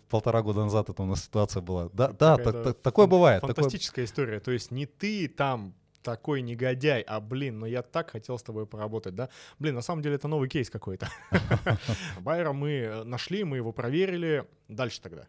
[0.10, 1.90] Полтора года назад это у нас ситуация была.
[1.94, 3.42] Да, да, так, такое бывает.
[3.42, 4.06] Фантастическая такое...
[4.06, 4.40] история.
[4.40, 8.68] То есть не ты там такой негодяй, а блин, ну я так хотел с тобой
[8.68, 9.30] поработать, да?
[9.58, 11.10] Блин, на самом деле это новый кейс какой-то.
[12.20, 14.46] Байера мы нашли, мы его проверили.
[14.68, 15.28] Дальше тогда.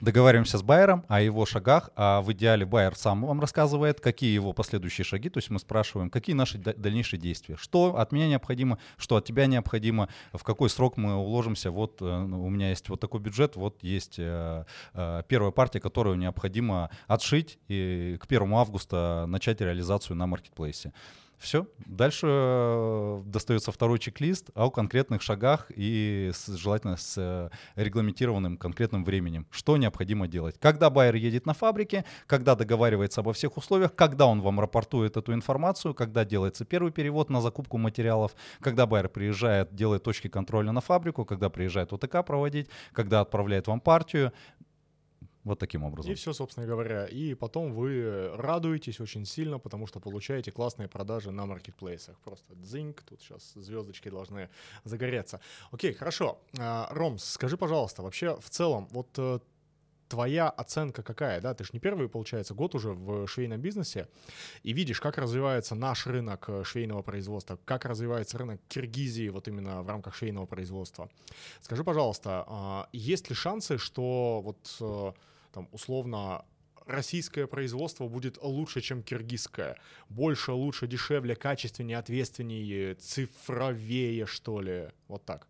[0.00, 4.52] Договариваемся с байером о его шагах, а в идеале байер сам вам рассказывает, какие его
[4.52, 9.16] последующие шаги, то есть мы спрашиваем, какие наши дальнейшие действия, что от меня необходимо, что
[9.16, 13.00] от тебя необходимо, в какой срок мы уложимся, вот э, ну, у меня есть вот
[13.00, 19.24] такой бюджет, вот есть э, э, первая партия, которую необходимо отшить и к 1 августа
[19.26, 20.92] начать реализацию на маркетплейсе.
[21.38, 21.66] Все.
[21.84, 29.04] Дальше э, достается второй чек-лист о конкретных шагах и с, желательно с э, регламентированным конкретным
[29.04, 29.46] временем.
[29.50, 30.56] Что необходимо делать?
[30.58, 35.34] Когда байер едет на фабрике, когда договаривается обо всех условиях, когда он вам рапортует эту
[35.34, 40.80] информацию, когда делается первый перевод на закупку материалов, когда байер приезжает, делает точки контроля на
[40.80, 44.32] фабрику, когда приезжает ОТК проводить, когда отправляет вам партию.
[45.46, 46.10] Вот таким образом.
[46.10, 47.06] И все, собственно говоря.
[47.06, 52.18] И потом вы радуетесь очень сильно, потому что получаете классные продажи на маркетплейсах.
[52.24, 54.50] Просто дзиньк, тут сейчас звездочки должны
[54.82, 55.40] загореться.
[55.70, 56.40] Окей, хорошо.
[56.58, 59.38] А, Ромс, скажи, пожалуйста, вообще в целом, вот э,
[60.08, 61.54] твоя оценка какая, да?
[61.54, 64.08] Ты же не первый, получается, год уже в швейном бизнесе,
[64.64, 69.84] и видишь, как развивается наш рынок э, швейного производства, как развивается рынок Киргизии вот именно
[69.84, 71.08] в рамках швейного производства.
[71.60, 75.12] Скажи, пожалуйста, а, есть ли шансы, что вот э,
[75.56, 76.44] там, условно,
[76.84, 79.78] российское производство будет лучше, чем киргизское.
[80.10, 84.88] Больше, лучше, дешевле, качественнее, ответственнее, цифровее, что ли.
[85.08, 85.46] Вот так.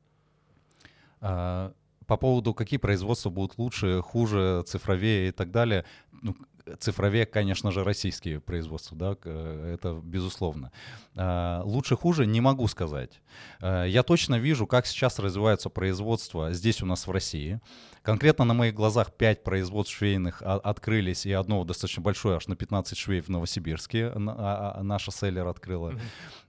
[1.21, 1.75] А,
[2.07, 5.85] по поводу, какие производства будут лучше, хуже, цифровее и так далее.
[6.23, 6.37] Ну,
[6.79, 10.73] цифровее, конечно же, российские производства, да, это безусловно.
[11.15, 13.21] А, лучше, хуже не могу сказать.
[13.61, 17.61] А, я точно вижу, как сейчас развивается производство здесь у нас в России.
[18.03, 22.97] Конкретно на моих глазах 5 производств швейных открылись, и одно достаточно большое, аж на 15
[22.97, 25.95] швей в Новосибирске а, наша селлер открыла.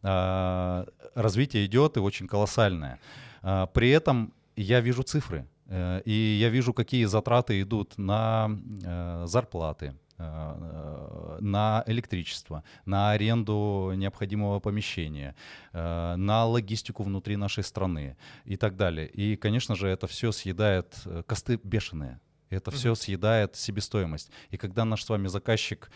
[0.01, 2.99] Развитие идет и очень колоссальное.
[3.41, 5.47] При этом я вижу цифры.
[5.69, 8.49] Э, и я вижу, какие затраты идут на
[8.83, 15.35] э, зарплаты, э, на электричество, на аренду необходимого помещения,
[15.73, 19.07] на логистику внутри нашей страны и так далее.
[19.07, 20.95] И, конечно же, это все съедает
[21.27, 22.19] косты бешеные.
[22.49, 24.31] Это все съедает себестоимость.
[24.51, 25.91] И когда наш с вами заказчик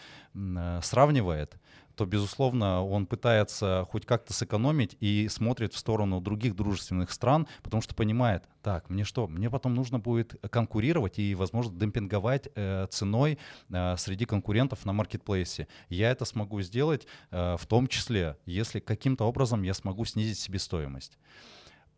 [0.81, 1.55] сравнивает,
[1.95, 7.81] то, безусловно, он пытается хоть как-то сэкономить и смотрит в сторону других дружественных стран, потому
[7.81, 13.39] что понимает, так, мне что, мне потом нужно будет конкурировать и, возможно, демпинговать э, ценой
[13.69, 15.67] э, среди конкурентов на маркетплейсе.
[15.89, 21.17] Я это смогу сделать э, в том числе, если каким-то образом я смогу снизить себестоимость.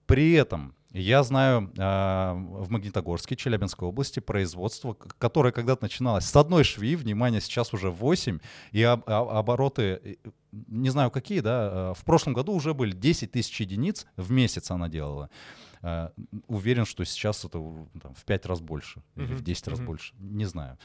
[0.05, 6.63] При этом я знаю э, в Магнитогорске, Челябинской области производство, которое когда-то начиналось с одной
[6.63, 8.39] шви, внимание, сейчас уже 8,
[8.71, 10.19] и об, обороты,
[10.51, 14.87] не знаю какие, да, в прошлом году уже были 10 тысяч единиц в месяц она
[14.87, 15.29] делала.
[15.81, 16.09] Э,
[16.47, 17.59] уверен, что сейчас это
[18.01, 19.23] там, в 5 раз больше mm-hmm.
[19.23, 19.69] или в 10 mm-hmm.
[19.69, 20.77] раз больше, не знаю.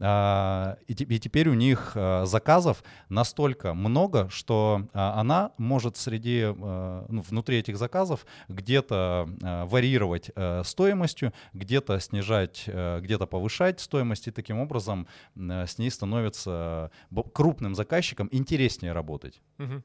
[0.00, 7.22] И, и теперь у них а, заказов настолько много, что а, она может среди, ну,
[7.28, 9.28] внутри этих заказов где-то
[9.68, 10.30] варьировать
[10.64, 16.90] стоимостью, где-то снижать, где-то повышать стоимость, и таким образом с ней становится
[17.32, 19.40] крупным заказчиком интереснее работать.
[19.58, 19.82] Угу.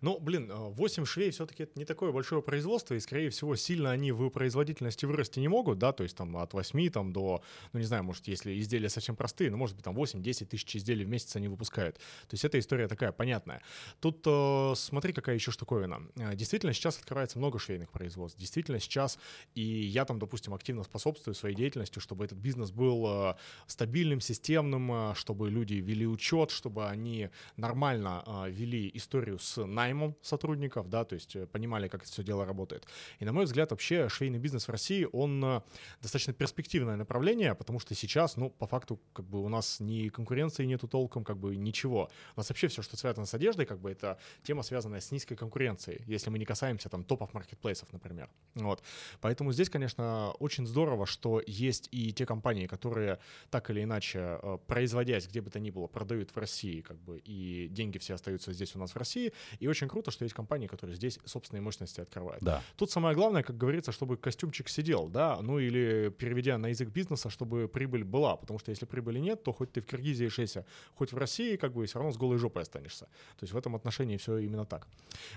[0.00, 4.12] Ну, блин, 8 швей все-таки это не такое большое производство, и, скорее всего, сильно они
[4.12, 7.42] в производительности вырасти не могут, да, то есть там от 8 там, до,
[7.72, 11.04] ну, не знаю, может, если изделия совсем простые, ну, может быть, там 8-10 тысяч изделий
[11.04, 11.96] в месяц они выпускают.
[11.96, 13.62] То есть эта история такая понятная.
[14.00, 16.02] Тут э, смотри, какая еще штуковина.
[16.16, 18.38] Э, действительно, сейчас открывается много швейных производств.
[18.38, 19.18] Действительно, сейчас,
[19.54, 23.34] и я там, допустим, активно способствую своей деятельности, чтобы этот бизнес был э,
[23.66, 30.16] стабильным, системным, э, чтобы люди вели учет, чтобы они нормально э, вели историю с наймом
[30.20, 32.86] сотрудников, да, то есть э, понимали, как это все дело работает.
[33.20, 35.60] И, на мой взгляд, вообще швейный бизнес в России, он э,
[36.02, 40.64] достаточно перспективное направление, потому что сейчас, ну, по факту, как бы у нас ни конкуренции
[40.64, 42.10] нету толком, как бы ничего.
[42.34, 45.36] У нас вообще все, что связано с одеждой, как бы это тема, связанная с низкой
[45.36, 48.28] конкуренцией, если мы не касаемся там топов маркетплейсов, например.
[48.54, 48.82] Вот.
[49.20, 53.18] Поэтому здесь, конечно, очень здорово, что есть и те компании, которые
[53.50, 57.18] так или иначе, э, производясь где бы то ни было, продают в России, как бы,
[57.18, 59.32] и деньги все остаются здесь у нас в России.
[59.60, 62.42] И очень круто, что есть компании, которые здесь собственные мощности открывают.
[62.42, 62.62] Да.
[62.76, 67.30] Тут самое главное, как говорится, чтобы костюмчик сидел, да, ну или переведя на язык бизнеса,
[67.30, 70.64] чтобы прибыль была, потому что если прибыли нет, то хоть ты в Киргизии шейся,
[70.94, 73.06] хоть в России, как бы все равно с голой жопой останешься.
[73.38, 74.86] То есть в этом отношении все именно так.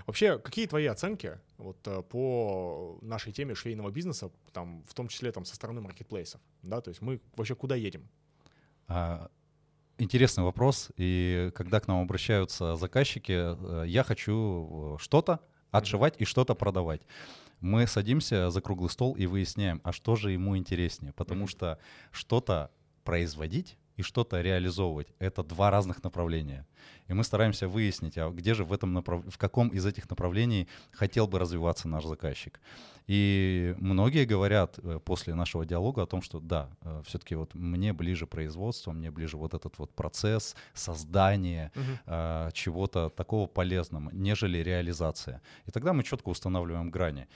[0.06, 5.32] Вообще, какие твои оценки вот э, по нашей теме швейного бизнеса, там, в том числе
[5.32, 8.08] там со стороны маркетплейсов, да, то есть мы вообще куда едем?
[8.88, 9.30] А,
[9.98, 15.40] интересный вопрос, и когда к нам обращаются заказчики, э, я хочу э, что-то
[15.72, 17.02] отшивать и что-то продавать
[17.62, 21.80] мы садимся за круглый стол и выясняем, а что же ему интереснее, потому что
[22.12, 22.72] что-то
[23.04, 25.08] производить и что-то реализовывать.
[25.20, 26.66] Это два разных направления.
[27.10, 29.26] И мы стараемся выяснить, а где же в, этом направ...
[29.28, 32.62] в каком из этих направлений хотел бы развиваться наш заказчик.
[33.08, 37.92] И многие говорят э, после нашего диалога о том, что да, э, все-таки вот мне
[37.92, 42.52] ближе производство, мне ближе вот этот вот процесс создания uh-huh.
[42.54, 45.42] чего-то такого полезного, нежели реализация.
[45.68, 47.28] И тогда мы четко устанавливаем грани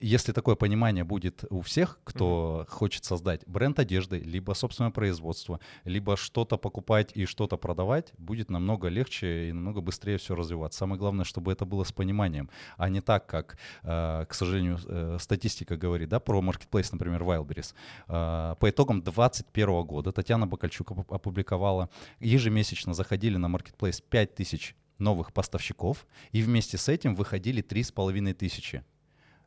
[0.00, 2.70] если такое понимание будет у всех, кто mm-hmm.
[2.70, 8.88] хочет создать бренд одежды, либо собственное производство, либо что-то покупать и что-то продавать, будет намного
[8.88, 10.78] легче и намного быстрее все развиваться.
[10.78, 15.18] Самое главное, чтобы это было с пониманием, а не так, как, э, к сожалению, э,
[15.20, 17.74] статистика говорит, да, про маркетплейс, например, Wildberries.
[18.08, 21.88] Э, по итогам 2021 года Татьяна Бакальчук опубликовала,
[22.20, 28.84] ежемесячно заходили на маркетплейс 5000 новых поставщиков, и вместе с этим выходили 3500 тысячи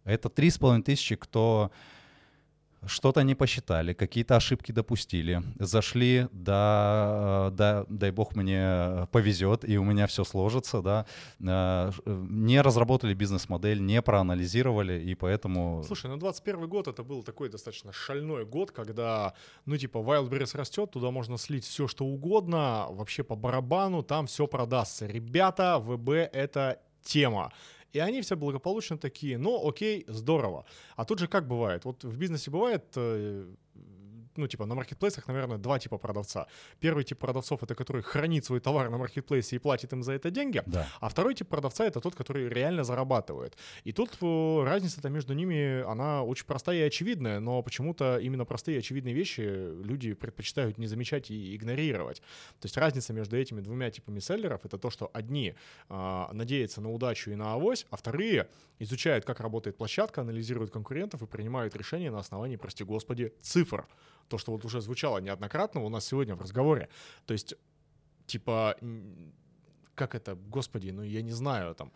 [0.10, 1.72] это три с половиной тысячи, кто
[2.86, 9.84] что-то не посчитали, какие-то ошибки допустили, зашли, да, да, дай бог мне повезет, и у
[9.84, 11.06] меня все сложится, да,
[11.40, 15.84] э, не разработали бизнес-модель, не проанализировали, и поэтому...
[15.86, 19.34] Слушай, ну 21 год это был такой достаточно шальной год, когда,
[19.66, 24.48] ну типа, Wildberries растет, туда можно слить все, что угодно, вообще по барабану, там все
[24.48, 25.06] продастся.
[25.06, 27.52] Ребята, ВБ— это тема.
[27.94, 30.66] И они все благополучно такие, ну окей, здорово.
[30.96, 31.86] А тут же как бывает?
[31.86, 33.48] Вот в бизнесе бывает э,
[34.40, 36.48] ну, типа, на маркетплейсах, наверное, два типа продавца.
[36.80, 40.32] Первый тип продавцов— это который хранит свой товар на маркетплейсе и платит им за это
[40.32, 40.88] деньги, да.
[41.02, 43.58] а второй тип продавца— это тот, который реально зарабатывает.
[43.84, 48.76] И тут э, разница-то между ними, она очень простая и очевидная, но почему-то именно простые
[48.76, 52.22] и очевидные вещи люди предпочитают не замечать и игнорировать.
[52.60, 55.56] То есть разница между этими двумя типами селлеров— это то, что одни
[55.90, 58.48] э, надеются на удачу и на авось, а вторые
[58.80, 63.88] изучают, как работает площадка, анализируют конкурентов и принимают решения на основании, прости господи, цифр
[64.30, 66.88] то, что вот уже звучало неоднократно у нас сегодня в разговоре.
[67.26, 67.56] То есть,
[68.28, 68.76] типа,
[69.96, 71.92] как это, господи, ну я не знаю, там,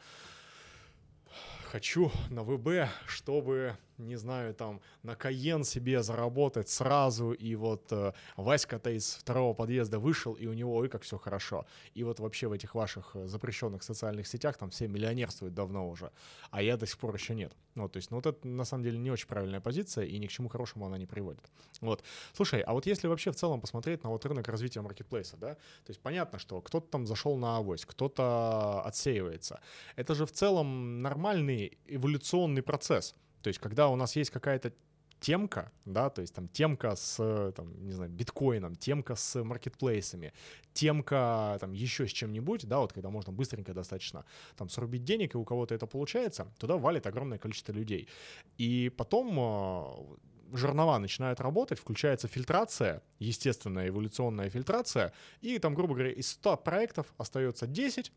[1.72, 3.78] хочу на ВБ, чтобы
[4.08, 10.00] не знаю, там, на Каен себе заработать сразу, и вот э, Васька-то из второго подъезда
[10.00, 11.66] вышел, и у него, ой, как все хорошо.
[11.94, 16.12] И вот вообще в этих ваших э, запрещенных социальных сетях там все миллионерствуют давно уже,
[16.52, 17.54] а я до сих пор еще нет.
[17.76, 20.28] Вот, то есть, ну вот это на самом деле не очень правильная позиция, и ни
[20.28, 21.44] к чему хорошему она не приводит.
[21.82, 22.04] Вот.
[22.34, 25.90] Слушай, а вот если вообще в целом посмотреть на вот рынок развития маркетплейса, да, то
[25.90, 29.60] есть понятно, что кто-то там зашел на авось, кто-то отсеивается.
[29.96, 33.16] Это же в целом нормальный эволюционный процесс.
[33.44, 34.74] То есть, когда у нас есть какая-то
[35.20, 40.34] темка, да, то есть там темка с, там, не знаю, биткоином, темка с маркетплейсами,
[40.74, 44.26] темка там еще с чем-нибудь, да, вот когда можно быстренько достаточно
[44.58, 48.10] там срубить денег, и у кого-то это получается, туда валит огромное количество людей.
[48.58, 56.12] И потом э, жернова начинают работать, включается фильтрация, естественная эволюционная фильтрация, и там, грубо говоря,
[56.12, 58.12] из 100 проектов остается 10,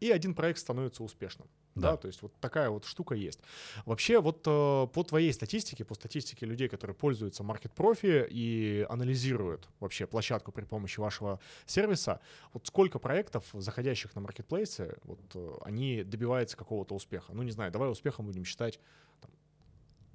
[0.00, 1.48] и один проект становится успешным.
[1.74, 1.92] Да.
[1.92, 3.40] да, то есть вот такая вот штука есть.
[3.84, 9.68] Вообще вот э, по твоей статистике, по статистике людей, которые пользуются Market Profi и анализируют
[9.78, 12.20] вообще площадку при помощи вашего сервиса,
[12.52, 17.32] вот сколько проектов, заходящих на маркетплейсы, вот э, они добиваются какого-то успеха?
[17.32, 18.80] Ну не знаю, давай успехом будем считать
[19.20, 19.30] там,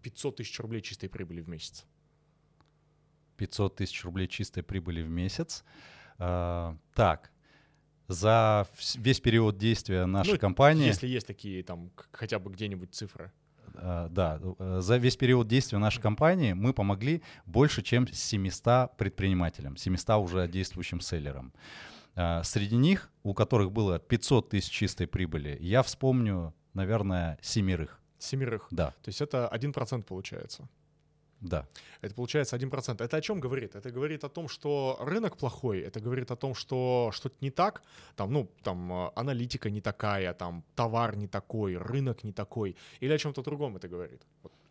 [0.01, 1.85] 500 тысяч рублей чистой прибыли в месяц.
[3.37, 5.63] 500 тысяч рублей чистой прибыли в месяц.
[6.17, 7.31] А, так,
[8.07, 10.85] за весь период действия нашей ну, компании.
[10.85, 13.31] Если есть такие там хотя бы где-нибудь цифры.
[13.73, 19.75] Uh, да, э, за весь период действия нашей компании мы помогли больше, чем 700 предпринимателям,
[19.75, 21.51] 700 уже действующим селлерам.
[22.15, 27.99] Uh, среди них, у которых было 500 тысяч чистой прибыли, я вспомню, наверное, семерых.
[28.17, 28.67] Семерых?
[28.71, 28.91] Да.
[29.01, 30.69] То есть это 1% получается?
[31.45, 31.67] Да.
[32.01, 33.03] Это получается 1%.
[33.03, 33.75] Это о чем говорит?
[33.75, 37.83] Это говорит о том, что рынок плохой, это говорит о том, что что-то не так,
[38.15, 43.13] там, ну, там, э, аналитика не такая, там, товар не такой, рынок не такой, или
[43.13, 44.21] о чем-то другом это говорит?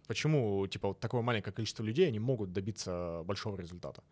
[0.07, 4.03] Почему, типа, вот такое маленькое количество людей, они могут добиться большого результата?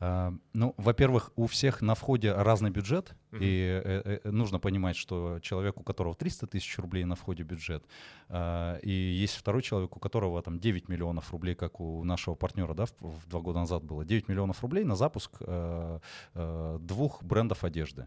[0.00, 3.38] А, ну, во-первых, у всех на входе разный бюджет, mm-hmm.
[3.40, 7.84] и э, э, нужно понимать, что человек, у которого 300 тысяч рублей на входе бюджет,
[8.28, 12.74] э, и есть второй человек, у которого там 9 миллионов рублей, как у нашего партнера,
[12.74, 15.98] да, в, два года назад было, 9 миллионов рублей на запуск э,
[16.34, 18.06] э, двух брендов одежды.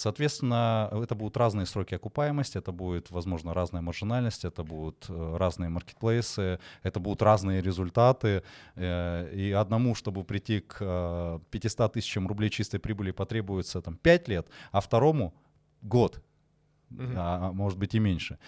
[0.00, 5.68] Соответственно, это будут разные сроки окупаемости, это будет, возможно, разная маржинальность, это будут э, разные
[5.68, 8.42] маркетплейсы, это будут разные результаты.
[8.76, 14.28] Э, и одному, чтобы прийти к 500 э, тысячам рублей чистой прибыли, потребуется там 5
[14.28, 15.34] лет, а второму
[15.82, 16.22] год,
[16.90, 17.02] угу.
[17.16, 18.38] а может быть и меньше.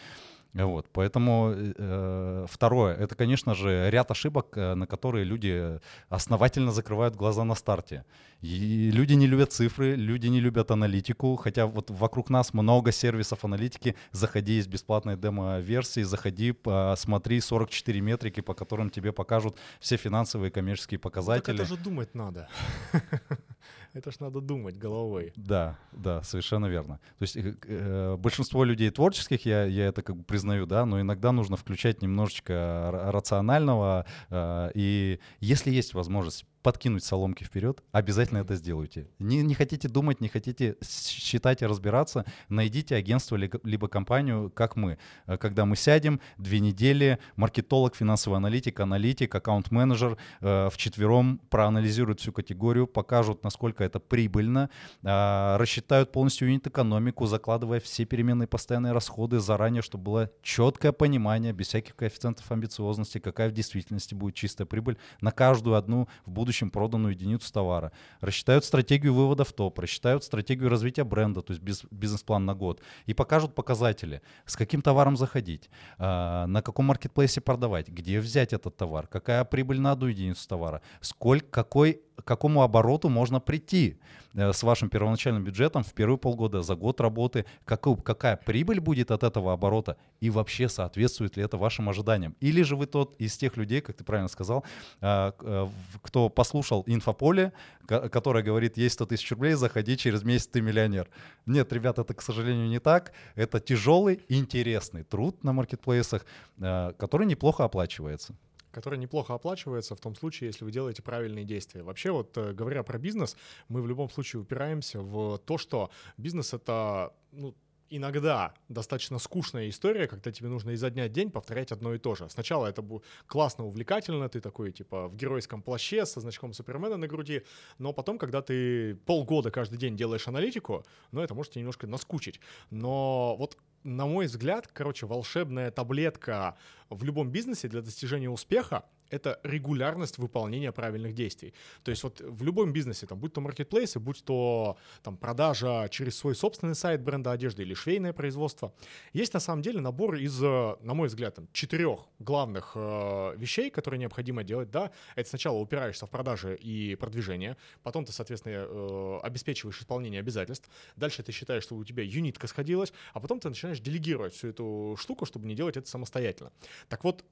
[0.54, 5.80] Вот, поэтому э, второе, это, конечно же, ряд ошибок, э, на которые люди
[6.10, 8.04] основательно закрывают глаза на старте.
[8.42, 13.44] И люди не любят цифры, люди не любят аналитику, хотя вот вокруг нас много сервисов
[13.44, 13.94] аналитики.
[14.10, 16.54] Заходи из бесплатной демо-версии, заходи,
[16.96, 21.52] смотри 44 метрики, по которым тебе покажут все финансовые и коммерческие показатели.
[21.52, 22.48] Ну, так это же думать надо.
[23.94, 25.32] Это ж надо думать головой.
[25.36, 26.98] Да, да, совершенно верно.
[27.18, 31.00] То есть э, э, большинство людей творческих, я, я это как бы признаю, да, но
[31.00, 34.06] иногда нужно включать немножечко рационального.
[34.30, 39.08] Э, и если есть возможность подкинуть соломки вперед, обязательно это сделайте.
[39.18, 44.98] Не, не хотите думать, не хотите считать и разбираться, найдите агентство либо компанию, как мы.
[45.26, 52.32] Э, когда мы сядем, две недели, маркетолог, финансовый аналитик, аналитик, аккаунт-менеджер э, вчетвером проанализируют всю
[52.32, 54.70] категорию, покажут, насколько это прибыльно,
[55.02, 61.68] э, рассчитают полностью юнит-экономику, закладывая все переменные постоянные расходы заранее, чтобы было четкое понимание, без
[61.68, 66.70] всяких коэффициентов амбициозности, какая в действительности будет чистая прибыль на каждую одну в будущем будущем
[66.70, 72.44] проданную единицу товара, рассчитают стратегию вывода в топ, рассчитают стратегию развития бренда, то есть бизнес-план
[72.44, 78.20] на год, и покажут показатели, с каким товаром заходить, а, на каком маркетплейсе продавать, где
[78.20, 83.40] взять этот товар, какая прибыль на одну единицу товара, сколько, какой к какому обороту можно
[83.40, 83.98] прийти
[84.34, 89.22] с вашим первоначальным бюджетом в первые полгода, за год работы, какую, какая прибыль будет от
[89.22, 92.36] этого оборота и вообще соответствует ли это вашим ожиданиям.
[92.40, 94.64] Или же вы тот из тех людей, как ты правильно сказал,
[95.00, 95.68] э, э,
[96.02, 97.52] кто послушал инфополе,
[97.86, 101.08] которое говорит, есть 100 тысяч рублей, заходи, через месяц ты миллионер.
[101.46, 103.12] Нет, ребят, это, к сожалению, не так.
[103.34, 106.24] Это тяжелый, интересный труд на маркетплейсах,
[106.58, 108.34] который неплохо оплачивается
[108.72, 111.82] который неплохо оплачивается в том случае, если вы делаете правильные действия.
[111.82, 113.36] Вообще, вот э, говоря про бизнес,
[113.68, 117.54] мы в любом случае упираемся в то, что бизнес— это ну,
[117.92, 122.14] иногда достаточно скучная история, когда тебе нужно изо дня в день повторять одно и то
[122.14, 122.28] же.
[122.30, 127.06] Сначала это будет классно, увлекательно, ты такой, типа, в геройском плаще со значком Супермена на
[127.06, 127.42] груди,
[127.78, 132.40] но потом, когда ты полгода каждый день делаешь аналитику, ну, это может тебе немножко наскучить.
[132.70, 136.56] Но вот на мой взгляд, короче, волшебная таблетка
[136.90, 141.52] в любом бизнесе для достижения успеха это регулярность выполнения правильных действий.
[141.84, 146.16] То есть вот в любом бизнесе, там, будь то маркетплейсы, будь то там, продажа через
[146.16, 148.72] свой собственный сайт бренда одежды или швейное производство,
[149.12, 153.70] есть на самом деле набор из, э, на мой взгляд, там, четырех главных э, вещей,
[153.70, 154.70] которые необходимо делать.
[154.70, 154.90] Да?
[155.14, 161.22] Это сначала упираешься в продажи и продвижение, потом ты, соответственно, э, обеспечиваешь исполнение обязательств, дальше
[161.22, 165.26] ты считаешь, что у тебя юнитка сходилась, а потом ты начинаешь делегировать всю эту штуку,
[165.26, 166.52] чтобы не делать это самостоятельно.
[166.88, 167.24] Так вот,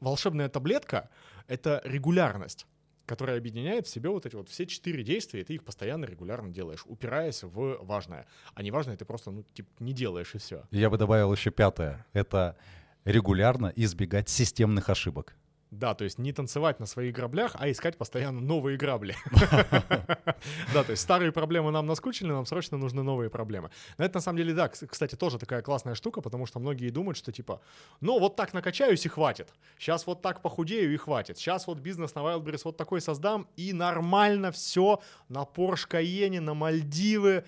[0.00, 1.10] волшебная таблетка—
[1.46, 2.66] это регулярность
[3.06, 6.52] которая объединяет в себе вот эти вот все четыре действия, и ты их постоянно регулярно
[6.52, 8.28] делаешь, упираясь в важное.
[8.54, 10.62] А неважное ты просто, ну, типа, не делаешь, и все.
[10.70, 12.06] Я бы добавил еще пятое.
[12.12, 12.56] Это
[13.04, 15.34] регулярно избегать системных ошибок.
[15.70, 19.16] Да, то есть не танцевать на своих граблях, а искать постоянно новые грабли.
[20.72, 23.70] Да, то есть старые проблемы нам наскучили, нам срочно нужны новые проблемы.
[23.98, 27.18] Но это на самом деле, да, кстати, тоже такая классная штука, потому что многие думают,
[27.18, 27.60] что типа,
[28.00, 29.52] ну вот так накачаюсь и хватит.
[29.78, 31.36] Сейчас вот так похудею и хватит.
[31.36, 36.54] Сейчас вот бизнес на Wildberries вот такой создам и нормально все на Porsche Cayenne, на
[36.54, 37.44] Мальдивы.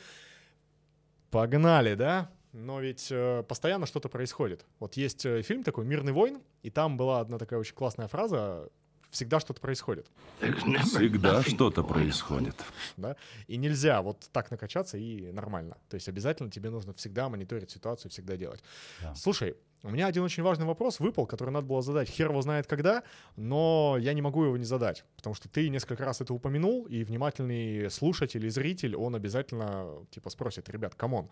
[1.31, 2.31] Погнали, да?
[2.53, 4.65] Но ведь э, постоянно что-то происходит.
[4.79, 8.69] Вот есть э, фильм такой «Мирный войн», и там была одна такая очень классная фраза
[9.13, 10.11] всегда что-то происходит.
[10.41, 12.57] Всегда что-то происходит.
[12.97, 13.17] Да?
[13.47, 15.77] И нельзя вот так накачаться и нормально.
[15.89, 18.63] То есть обязательно тебе нужно всегда мониторить ситуацию, всегда делать.
[19.03, 19.15] Да.
[19.15, 22.09] Слушай, у меня один очень важный вопрос выпал, который надо было задать.
[22.09, 23.03] Хер его знает когда,
[23.37, 27.05] но я не могу его не задать, потому что ты несколько раз это упомянул, и
[27.05, 31.29] внимательный слушатель и зритель, он обязательно типа спросит, ребят, come on,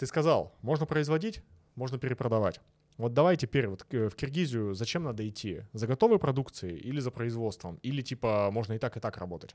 [0.00, 1.42] ты сказал, можно производить,
[1.74, 2.60] можно перепродавать.
[2.96, 5.64] Вот давай теперь вот в Киргизию зачем надо идти?
[5.74, 7.78] За готовой продукцией или за производством?
[7.82, 9.54] Или типа можно и так, и так работать?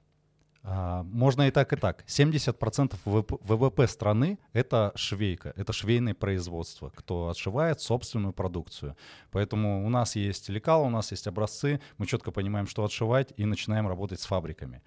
[0.61, 2.03] А, можно и так, и так.
[2.07, 8.95] 70% ВВП страны— это швейка, это швейное производство, кто отшивает собственную продукцию.
[9.31, 13.45] Поэтому у нас есть лекала, у нас есть образцы, мы четко понимаем, что отшивать, и
[13.45, 14.83] начинаем работать с фабриками.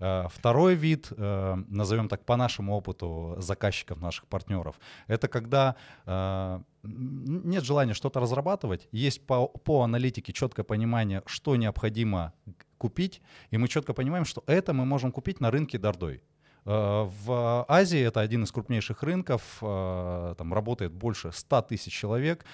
[0.00, 4.78] Э, второй вид, э, назовем так по нашему опыту заказчиков, наших партнеров,
[5.08, 5.74] это когда
[6.06, 12.32] э, нет желания что-то разрабатывать, есть по, по аналитике четкое понимание, что необходимо
[12.78, 13.20] купить,
[13.50, 16.22] и мы четко понимаем, что это мы можем купить на рынке Дордой.
[16.64, 22.44] В Азии это один из крупнейших рынков, там работает больше 100 тысяч человек,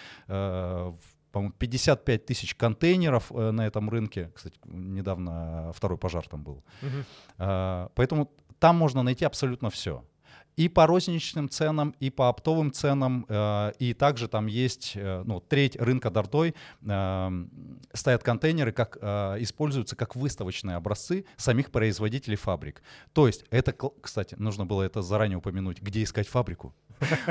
[1.35, 4.31] по-моему, 55 тысяч контейнеров э, на этом рынке.
[4.35, 6.63] Кстати, недавно второй пожар там был.
[6.83, 7.91] Угу.
[7.95, 10.05] Поэтому там можно найти абсолютно все.
[10.57, 15.41] И по розничным ценам, и по оптовым ценам, э, и также там есть, э, ну,
[15.41, 17.47] треть рынка Дордой э,
[17.93, 18.97] стоят контейнеры, как
[19.41, 22.83] используются как выставочные образцы самих производителей фабрик.
[23.13, 26.75] То есть это, кстати, нужно было это заранее упомянуть, где искать фабрику.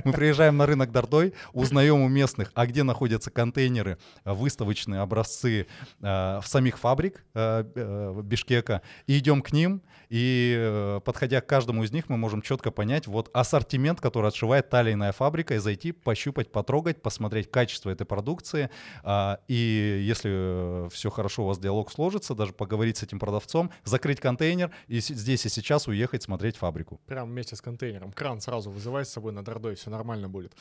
[0.04, 5.68] Мы приезжаем на рынок Дордой, узнаем у местных, а где находятся контейнеры, выставочные образцы
[6.00, 12.18] в самих фабрик Бишкека, и идем к ним, и подходя к каждому из них, мы
[12.18, 14.84] можем четко понять вот ассортимент, который отшивает та
[15.14, 18.70] фабрика, и зайти, пощупать, потрогать, посмотреть качество этой продукции,
[19.04, 24.20] а, и если все хорошо, у вас диалог сложится, даже поговорить с этим продавцом, закрыть
[24.20, 27.00] контейнер и здесь и сейчас уехать смотреть фабрику.
[27.06, 28.12] Прям вместе с контейнером.
[28.12, 30.54] Кран сразу вызывай с собой над Ордой, все нормально будет.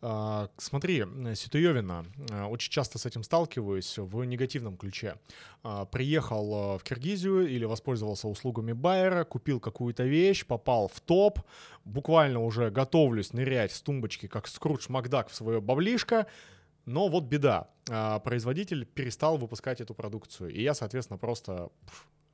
[0.00, 5.16] А, смотри, э, Ситуевина, э, очень часто с этим сталкиваюсь в негативном ключе.
[5.62, 11.38] А, приехал э, в Киргизию или воспользовался услугами байера, купил какую-то вещь, попал в топ,
[11.92, 16.26] буквально уже готовлюсь нырять с тумбочки, как Скрудж Макдак в свое баблишко,
[16.86, 17.68] но вот беда.
[17.90, 20.50] А, Производитель перестал выпускать эту продукцию.
[20.50, 21.70] И я, соответственно, просто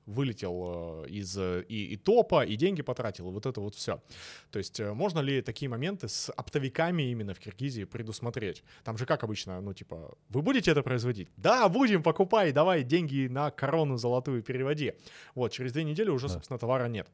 [0.07, 4.03] вылетел э, из и, и топа, и деньги потратил, и вот это вот все.
[4.51, 8.65] То есть э, можно ли такие моменты с оптовиками именно в Киргизии предусмотреть?
[8.85, 11.29] Там же как обычно, ну типа, вы будете это производить?
[11.37, 14.95] Да, будем, покупай, давай деньги на корону золотую переводи.
[15.35, 16.33] Вот, через две недели уже, Да.
[16.33, 17.07] собственно, товара нет.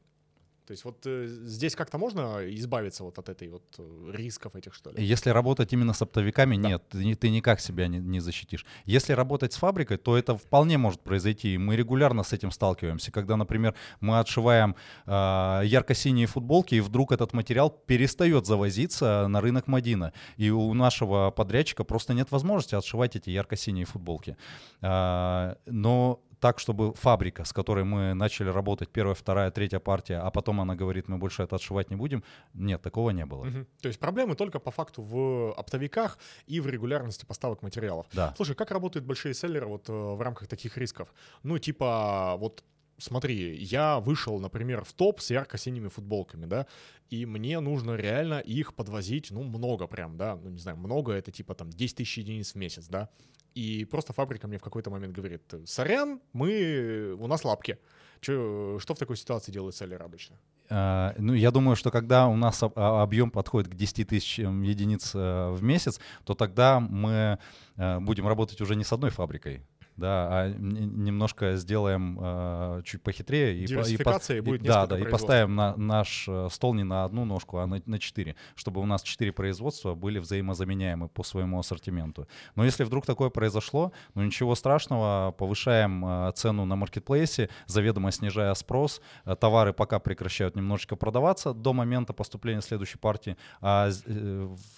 [0.65, 4.73] То есть вот э, здесь как-то можно избавиться вот от этой вот э, рисков этих,
[4.73, 5.03] что ли?
[5.03, 8.65] Если работать именно с оптовиками, нет, ты, ты никак себя не, не защитишь.
[8.85, 11.53] Если работать с фабрикой, то это вполне может произойти.
[11.53, 13.11] И мы регулярно с этим сталкиваемся.
[13.11, 19.67] Когда, например, мы отшиваем э, ярко-синие футболки, и вдруг этот материал перестает завозиться на рынок
[19.67, 20.13] Мадина.
[20.37, 24.35] И у нашего подрядчика просто нет возможности отшивать эти ярко-синие футболки.
[24.81, 30.29] А, но так, чтобы фабрика, с которой мы начали работать, первая, вторая, третья партия, а
[30.29, 32.23] потом она говорит, мы больше это отшивать не будем,
[32.53, 33.45] нет, такого не было.
[33.45, 33.65] Мгм.
[33.81, 38.05] То есть проблемы только по факту в оптовиках и в регулярности поставок материалов.
[38.13, 38.35] Да.
[38.37, 41.07] Слушай, как работают большие селлеры вот э, в рамках таких рисков?
[41.41, 42.63] Ну, типа, вот
[42.97, 46.65] смотри, я вышел, например, в топ с ярко-синими футболками, да,
[47.09, 51.31] и мне нужно реально их подвозить, ну, много прям, да, ну, не знаю, много, это
[51.31, 53.09] типа там 10 тысяч единиц в месяц, да,
[53.53, 57.77] и просто фабрика мне в какой-то момент говорит, сорян, мы, у нас лапки.
[58.21, 60.35] Чё, что в такой ситуации делают селлеры обычно?
[60.69, 65.11] А, Ну, я думаю, что когда у нас об- объем подходит к 10 тысячам единиц
[65.15, 67.37] э, в месяц, то тогда мы
[67.77, 69.61] э, будем работать уже не с одной фабрикой,
[69.97, 73.55] да, а немножко сделаем э, чуть похитрее.
[73.57, 76.73] и и Диверсификация, и и- будет Да, несколько да, и поставим на, наш э, стол
[76.73, 81.07] не на одну ножку, а на, на четыре, чтобы у нас четыре производства были взаимозаменяемы
[81.07, 82.27] по своему ассортименту.
[82.55, 88.53] Но если вдруг такое произошло, ну ничего страшного, повышаем э, цену на маркетплейсе, заведомо снижая
[88.53, 93.89] спрос, э, товары пока прекращают немножечко продаваться до момента поступления следующей партии, а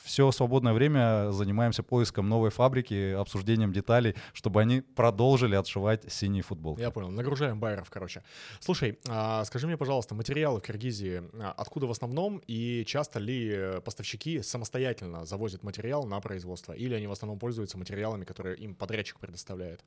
[0.03, 6.81] все свободное время занимаемся поиском новой фабрики, обсуждением деталей, чтобы они продолжили отшивать синие футболки.
[6.81, 8.23] Я понял, нагружаем байеров, короче.
[8.59, 13.49] Слушай, а, скажи мне, пожалуйста, материалы в Киргизии а, откуда в основном и часто ли
[13.49, 18.75] э, поставщики самостоятельно завозят материал на производство или они в основном пользуются материалами, которые им
[18.75, 19.85] подрядчик предоставляет?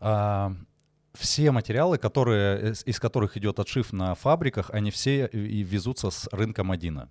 [0.00, 0.52] А,
[1.14, 6.64] все материалы, которые, из, которых идет отшив на фабриках, они все и везутся с рынка
[6.64, 7.10] Мадина.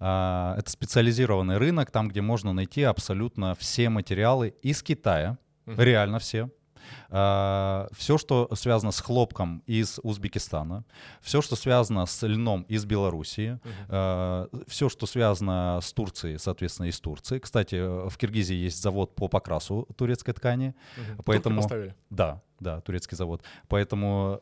[0.00, 6.48] А, Это специализированный рынок, там, где можно найти абсолютно все материалы из Китая, Реально все.
[7.08, 10.84] Все, что связано с хлопком из Узбекистана,
[11.20, 13.58] все, что связано с льном из Белоруссии,
[14.66, 17.38] все, что связано с Турцией, соответственно, из Турции.
[17.38, 21.22] Кстати, э, в Киргизии есть завод по покрасу турецкой ткани, Мгм.
[21.24, 21.62] поэтому-
[22.10, 23.42] да, да, турецкий завод.
[23.68, 24.38] Поэтому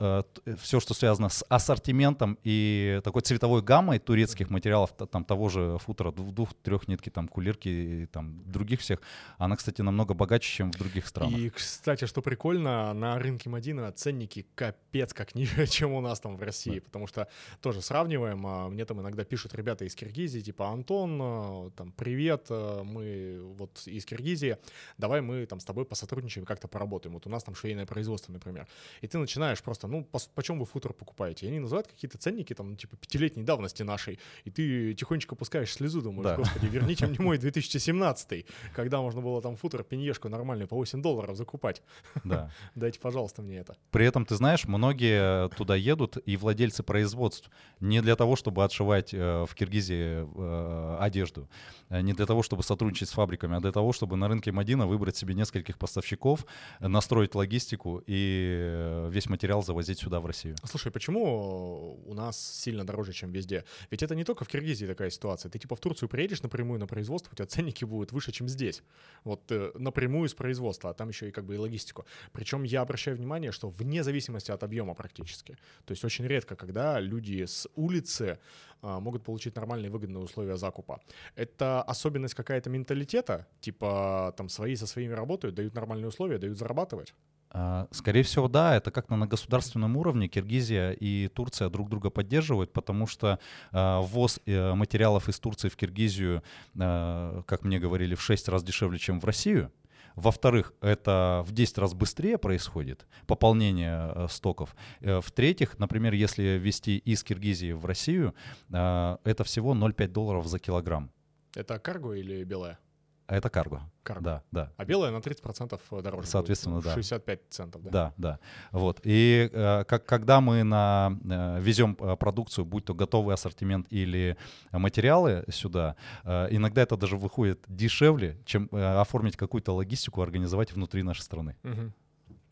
[0.61, 6.13] все, что связано с ассортиментом и такой цветовой гаммой турецких материалов, там того же футера,
[6.13, 9.01] двух, двух трех нитки, там кулирки и там других всех,
[9.37, 11.39] она, кстати, намного богаче, чем в других странах.
[11.39, 16.37] И, кстати, что прикольно, на рынке Мадина ценники капец как ниже, чем у нас там
[16.37, 17.29] в России, потому что
[17.61, 22.47] тоже сравниваем, а, мне там иногда пишут ребята из Киргизии, типа, Антон, а, там, привет,
[22.51, 24.57] а, мы вот из Киргизии,
[24.99, 28.67] давай мы там с тобой посотрудничаем, как-то поработаем, вот у нас там швейное производство, например,
[29.01, 32.55] и ты начинаешь просто, ну, пос- почем вы футер покупаете, и они называют какие-то ценники,
[32.55, 36.37] там, типа, пятилетней давности нашей, и ты тихонечко пускаешь слезу, думаешь, Да.
[36.37, 37.39] господи, верните мне мой
[37.85, 41.83] 2017 когда можно было там футер, пеньешку нормальный по 8 долларов закупать.
[42.25, 42.44] Да.
[42.75, 43.77] Дайте, пожалуйста, мне это.
[43.91, 49.15] При этом, ты знаешь, многие туда едут и владельцы производств не для того, чтобы отшивать
[49.15, 51.49] э, в Киргизии э, одежду,
[51.89, 54.87] э, не для того, чтобы сотрудничать с фабриками, а для того, чтобы на рынке Мадина
[54.87, 56.47] выбрать себе нескольких поставщиков,
[56.81, 60.57] э, настроить логистику и э, весь материал завозить сюда, в Россию.
[60.65, 63.65] Слушай, почему у нас сильно дороже, чем везде?
[63.91, 65.51] Ведь это не только в Киргизии такая ситуация.
[65.51, 68.83] Ты типа в Турцию приедешь напрямую на производство, у тебя ценники будут выше, чем здесь.
[69.25, 72.07] Вот э, напрямую с производства, а там еще и как бы и логистику.
[72.35, 75.57] Причем я обращаю внимание, что вне зависимости от объема практически.
[75.85, 78.41] То есть очень редко, когда люди с улицы
[78.83, 81.01] а, могут получить нормальные выгодные условия закупа.
[81.37, 87.15] Это особенность какая-то менталитета, типа там свои со своими работают, дают нормальные условия, дают зарабатывать.
[87.51, 92.73] А, скорее всего, да, это как-то на государственном уровне Киргизия и Турция друг друга поддерживают,
[92.73, 93.39] потому что
[93.71, 96.43] э, ввоз э, материалов из Турции в Киргизию,
[96.75, 99.71] как мне говорили, в 6 раз дешевле, чем в Россию.
[100.15, 104.77] Во-вторых, это в 10 раз быстрее происходит пополнение э, стоков.
[105.01, 108.35] Э, в-третьих, например, если ввести из Киргизии в Россию,
[108.71, 111.11] э, это всего 0,5 долларов за килограмм.
[111.57, 112.79] Это карго или белая?
[113.27, 113.81] А это карго.
[114.03, 114.23] Карго.
[114.23, 114.73] Да, да.
[114.77, 116.27] А белая на 30% дороже.
[116.27, 116.85] Соответственно, будет.
[116.85, 116.95] да.
[116.95, 117.91] 65 центов, да?
[117.91, 118.39] Да, да.
[118.71, 119.01] Вот.
[119.03, 124.37] И э, как, когда мы на, э, везем э, продукцию, будь то готовый ассортимент или
[124.73, 131.03] материалы сюда, э, иногда это даже выходит дешевле, чем э, оформить какую-то логистику, организовать внутри
[131.03, 131.57] нашей страны.
[131.63, 131.95] Мгм.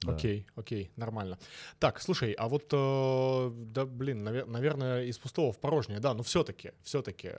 [0.02, 0.12] Да.
[0.14, 1.38] Окей, окей, нормально.
[1.78, 6.22] Так, слушай, а вот, э, да, блин, навер- наверное, из пустого в порожнее, да, но
[6.22, 7.32] все-таки, все-таки,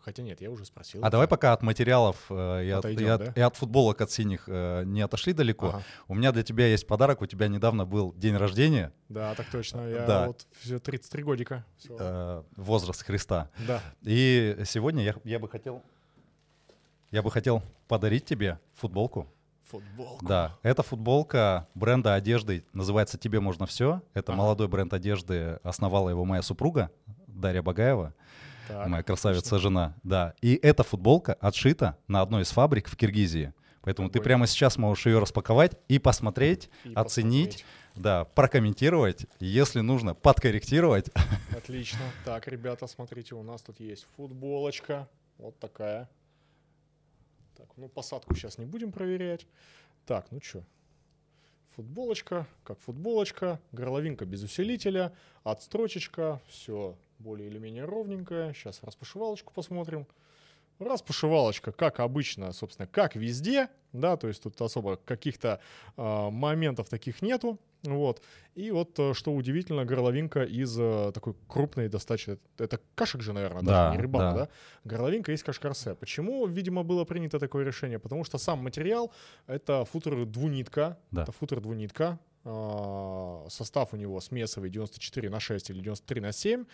[0.00, 1.04] хотя нет, я уже спросил.
[1.04, 3.32] А давай пока от материалов э, и, от, Отойдем, и от- да?
[3.36, 5.68] и от футболок от синих э, не отошли далеко.
[5.68, 5.82] Ага.
[6.08, 7.22] У меня для тебя есть подарок.
[7.22, 10.26] У тебя недавно был день рождения, Да, так точно, я Да.
[10.26, 11.64] вот все 33 годика.
[11.88, 13.50] э, возраст Христа.
[13.66, 15.82] Да, И сегодня я, я бы хотел,
[17.10, 19.26] я бы хотел подарить тебе футболку.
[19.70, 20.24] Футболку.
[20.26, 24.02] Да, это футболка бренда одежды, называется «Тебе можно все».
[24.14, 24.40] Это Ага.
[24.42, 26.90] молодой бренд одежды, основала его моя супруга
[27.26, 28.14] Дарья Багаева,
[28.68, 29.58] Так, моя красавица отлично.
[29.58, 29.94] жена.
[30.02, 33.52] Да, и эта футболка отшита на одной из фабрик в Киргизии.
[33.82, 34.24] Поэтому ты Огонь.
[34.24, 37.64] прямо сейчас можешь ее распаковать и посмотреть, И оценить, посмотреть.
[37.96, 41.08] да, прокомментировать, если нужно, подкорректировать.
[41.56, 42.00] Отлично.
[42.26, 45.08] Так, ребята, смотрите, у нас тут есть футболочка.
[45.38, 46.10] Вот такая.
[47.60, 49.46] Так, ну посадку сейчас не будем проверять.
[50.06, 50.64] Так, ну что?
[51.76, 55.12] Футболочка, как футболочка, горловинка без усилителя,
[55.44, 58.54] отстрочечка, все более или менее ровненькое.
[58.54, 60.06] Сейчас распашивалочку посмотрим.
[60.78, 65.60] Распашивалочка, как обычно, собственно, как везде, да, то есть тут особо каких-то
[65.98, 68.22] а, моментов таких нету, вот.
[68.54, 73.62] И вот, э, что удивительно, горловинка из э, такой крупной достаточно, это кашек же, наверное,
[73.62, 74.38] Да, даже не рыбана, да.
[74.38, 74.48] да?
[74.84, 75.94] Горловинка из кашкарсе.
[75.94, 77.98] Почему, видимо, было принято такое решение?
[77.98, 79.12] Потому что сам материал—
[79.46, 81.22] это футер двунитка, Да.
[81.22, 86.64] это футер двунитка, а, состав у него смесовый 94 на 6 или 93 на 7,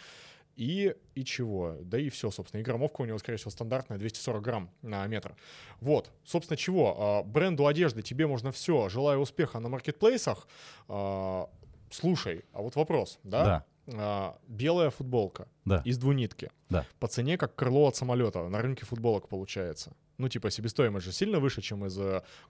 [0.56, 1.76] и, и чего?
[1.82, 2.60] Да и все, собственно.
[2.60, 5.36] И граммовка у него, скорее всего, стандартная, 240 грамм на метр.
[5.80, 6.96] Вот, собственно, чего?
[6.98, 8.88] А, Бренду одежды тебе можно все.
[8.88, 10.48] Желаю успеха на маркетплейсах.
[10.88, 11.48] А,
[11.90, 13.44] Слушай, а вот вопрос, да?
[13.44, 13.64] Да.
[13.98, 15.82] А, Белая футболка Да.
[15.84, 16.50] из двунитки.
[16.68, 16.84] Да.
[16.98, 19.92] По цене как крыло от самолета на рынке футболок получается.
[20.18, 21.98] Ну, типа, себестоимость же сильно выше, чем из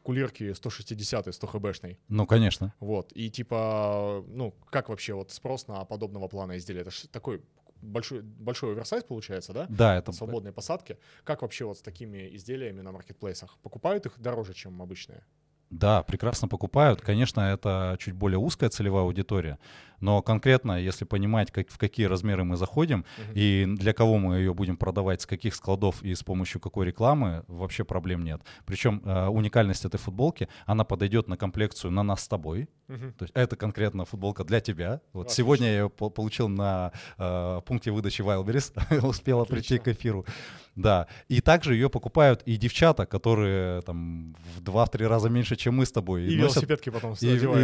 [0.04, 1.98] кулирки 160 100 хбшной.
[2.08, 2.72] Ну, конечно.
[2.80, 3.10] Вот.
[3.12, 6.82] И типа, ну, как вообще вот спрос на подобного плана изделия?
[6.82, 7.42] Это же такой
[7.86, 9.66] большой, большой оверсайз получается, да?
[9.68, 10.98] Да, это Свободные посадки.
[11.24, 13.58] Как вообще вот с такими изделиями на маркетплейсах?
[13.62, 15.24] Покупают их дороже, чем обычные?
[15.70, 17.00] Да, прекрасно покупают.
[17.00, 19.58] Конечно, это чуть более узкая целевая аудитория,
[20.00, 23.32] но конкретно, если понимать, как, в какие размеры мы заходим Мгм.
[23.34, 27.42] и для кого мы ее будем продавать, с каких складов и с помощью какой рекламы,
[27.48, 28.42] вообще проблем нет.
[28.64, 32.68] Причем э, уникальность этой футболки, она подойдет на комплекцию на нас с тобой.
[32.88, 33.12] Мгм.
[33.14, 35.00] То есть это конкретно футболка для тебя.
[35.12, 35.36] Вот Отлично.
[35.44, 38.72] сегодня я ее по- получил на э, пункте выдачи Wildberries,
[39.06, 39.94] успела прийти Отлично.
[39.94, 40.26] к эфиру.
[40.76, 41.06] Да.
[41.28, 45.92] И также ее покупают и девчата, которые там в 2-3 раза меньше, чем мы с
[45.92, 46.24] тобой.
[46.26, 47.16] И носят- велосипедки потом и-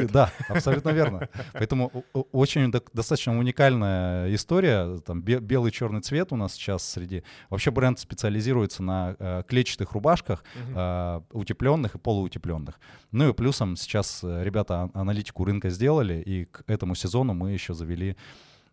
[0.04, 1.28] и- да, абсолютно верно.
[1.52, 1.90] Поэтому
[2.32, 4.98] очень достаточно уникальная история.
[5.00, 7.22] Там бе- белый черный цвет у нас сейчас среди.
[7.50, 10.42] Вообще бренд специализируется на э, клетчатых рубашках,
[10.74, 12.80] э, утепленных и полуутепленных.
[13.12, 17.52] Ну и плюсом сейчас э, ребята а- аналитику рынка сделали, и к этому сезону мы
[17.52, 18.16] еще завели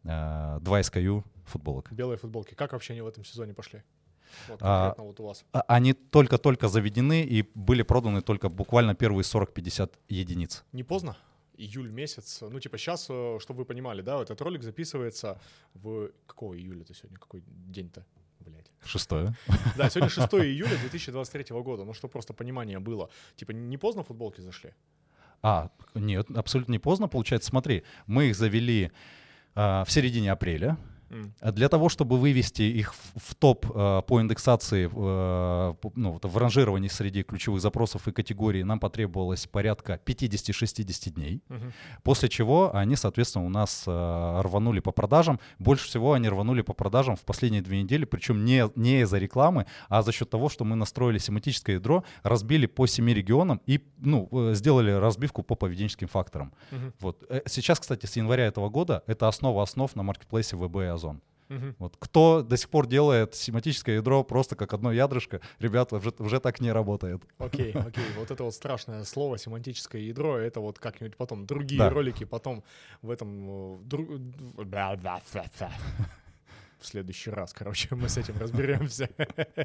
[0.06, 1.92] э, два SKU футболок.
[1.92, 2.54] Белые футболки.
[2.56, 3.82] Как вообще они в этом сезоне пошли?
[4.48, 5.46] Вот А, вот у вас.
[5.52, 10.64] А- Они только-только заведены и были проданы только буквально первые 40-50 единиц.
[10.74, 11.16] Не поздно?
[11.58, 12.42] Июль месяц.
[12.42, 15.40] Ну, типа, сейчас, чтобы вы понимали, да, этот ролик записывается
[15.74, 16.10] в...
[16.26, 17.18] Какого июля-то сегодня?
[17.18, 18.06] Какой день-то?
[18.40, 18.72] Блять.
[18.86, 19.34] Шестое.
[19.78, 21.84] Да, сегодня 6 июля 2023 года.
[21.84, 23.10] Ну, чтобы просто понимание было.
[23.36, 24.74] Типа, не поздно футболки зашли?
[25.42, 27.08] А, нет, абсолютно не поздно.
[27.10, 28.92] Получается, смотри, мы их завели
[29.56, 30.78] а, в середине апреля.
[31.10, 31.52] Mm.
[31.52, 36.88] Для того, чтобы вывести их в, в топ э, по индексации, э, ну, в ранжировании
[36.88, 41.42] среди ключевых запросов и категорий, нам потребовалось порядка 50-60 дней.
[41.50, 41.72] Mm-hmm.
[42.04, 45.40] После чего они, соответственно, у нас э, рванули по продажам.
[45.58, 49.66] Больше всего они рванули по продажам в последние две недели, причем не, не из-за рекламы,
[49.88, 54.30] а за счет того, что мы настроили семантическое ядро, разбили по семи регионам и ну,
[54.54, 56.54] сделали разбивку по поведенческим факторам.
[56.72, 56.94] Mm-hmm.
[57.00, 57.24] Вот.
[57.48, 61.22] Сейчас, кстати, с января этого года это основа основ на маркетплейсе ВБ Озон.
[61.50, 61.76] Угу.
[61.80, 66.40] Вот кто до сих пор делает семантическое ядро просто как одно ядрышко, ребята, уже, уже
[66.40, 67.24] так не работает.
[67.40, 68.04] Окей, окей.
[68.18, 71.90] Вот это вот страшное слово семантическое ядро, это вот как-нибудь потом другие да.
[71.90, 72.64] ролики потом
[73.02, 73.84] в этом...
[76.80, 79.10] Э, в следующий раз, короче, мы с этим разберемся.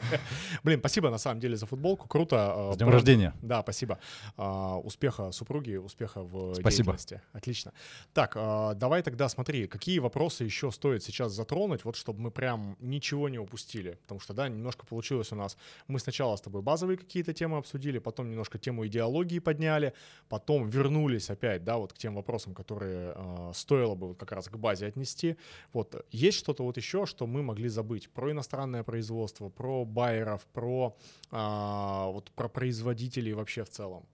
[0.65, 2.71] Блин, спасибо на самом деле за футболку, круто.
[2.73, 3.33] С днем рождения.
[3.43, 3.99] Да, спасибо.
[4.37, 7.21] А, успеха супруги, успеха в деятельности.
[7.33, 7.73] Отлично.
[8.13, 12.77] Так, а, давай тогда смотри, какие вопросы еще стоит сейчас затронуть, вот чтобы мы прям
[12.81, 15.57] ничего не упустили, потому что, да, немножко получилось у нас.
[15.89, 19.93] Мы сначала с тобой базовые какие-то темы обсудили, потом немножко тему идеологии подняли,
[20.29, 24.49] потом вернулись опять, да, вот к тем вопросам, которые э, стоило бы вот как раз
[24.49, 25.37] к базе отнести.
[25.73, 30.97] Вот есть что-то вот еще, что мы могли забыть про иностранное производство, про байеров, про,
[31.31, 34.07] а, вот, про производителей вообще в целом?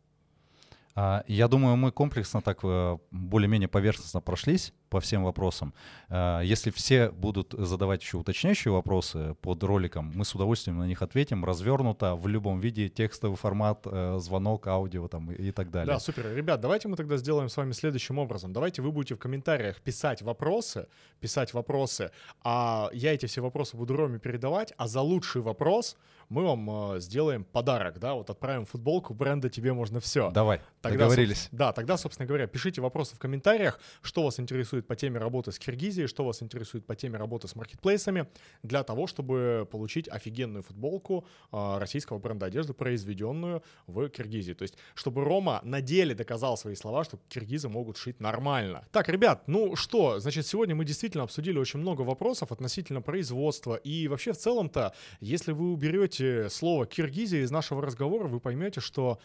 [0.95, 5.73] А, я думаю, мы комплексно так э, более-менее поверхностно прошлись по всем вопросам.
[6.09, 11.01] А, если все будут задавать еще уточняющие вопросы под роликом, мы с удовольствием на них
[11.01, 15.95] ответим, развернуто, в любом виде, текстовый формат, э, звонок, аудио там и так далее.
[15.95, 16.35] Да, супер.
[16.35, 18.53] Ребят, давайте мы тогда сделаем с вами следующим образом.
[18.53, 20.89] Давайте вы будете в комментариях писать вопросы,
[21.21, 22.11] писать вопросы,
[22.43, 25.97] а я эти все вопросы буду Роме передавать, а за лучший вопрос
[26.31, 30.31] мы вам э, сделаем подарок, да, вот отправим футболку бренда «Тебе можно все».
[30.31, 31.49] Давай, тогда, договорились.
[31.51, 35.59] Да, тогда, собственно говоря, пишите вопросы в комментариях, что вас интересует по теме работы с
[35.59, 38.27] Киргизией, что вас интересует по теме работы с маркетплейсами,
[38.63, 44.53] для того, чтобы получить офигенную футболку э, российского бренда одежды, произведенную в Киргизии.
[44.53, 48.85] То есть, чтобы Рома на деле доказал свои слова, что киргизы могут шить нормально.
[48.93, 53.75] Так, ребят, ну что, значит, сегодня мы действительно обсудили очень много вопросов относительно производства.
[53.77, 59.19] И вообще, в целом-то, если вы уберете слово Киргизия из нашего разговора, вы поймете, что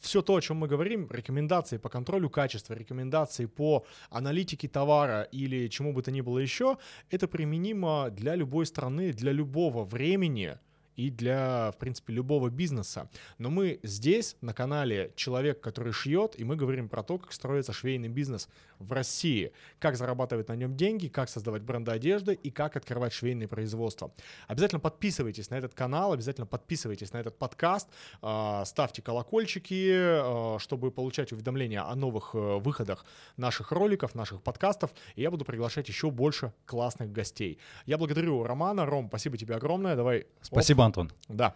[0.00, 5.68] все то, о чем мы говорим, рекомендации по контролю качества, рекомендации по аналитике товара или
[5.68, 6.78] чему бы то ни было еще,
[7.10, 10.58] это применимо для любой страны, для любого времени,
[10.98, 13.08] и для, в принципе, любого бизнеса.
[13.38, 17.72] Но мы здесь, на канале «Человек, который шьет», и мы говорим про то, как строится
[17.72, 18.48] швейный бизнес
[18.80, 23.46] в России, как зарабатывать на нем деньги, как создавать бренды одежды и как открывать швейные
[23.46, 24.12] производства.
[24.48, 27.88] Обязательно подписывайтесь на этот канал, обязательно подписывайтесь на этот подкаст,
[28.20, 33.04] а, ставьте колокольчики, а, чтобы получать уведомления о новых э, выходах
[33.36, 37.58] наших роликов, наших подкастов, и я буду приглашать еще больше классных гостей.
[37.86, 38.84] Я благодарю Романа.
[38.84, 39.94] Ром, спасибо тебе огромное.
[39.94, 40.26] Давай.
[40.42, 41.12] Спасибо, Антон.
[41.28, 41.54] Да.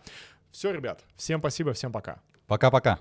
[0.51, 2.21] Все, ребят, всем спасибо, всем пока.
[2.47, 3.01] Пока-пока.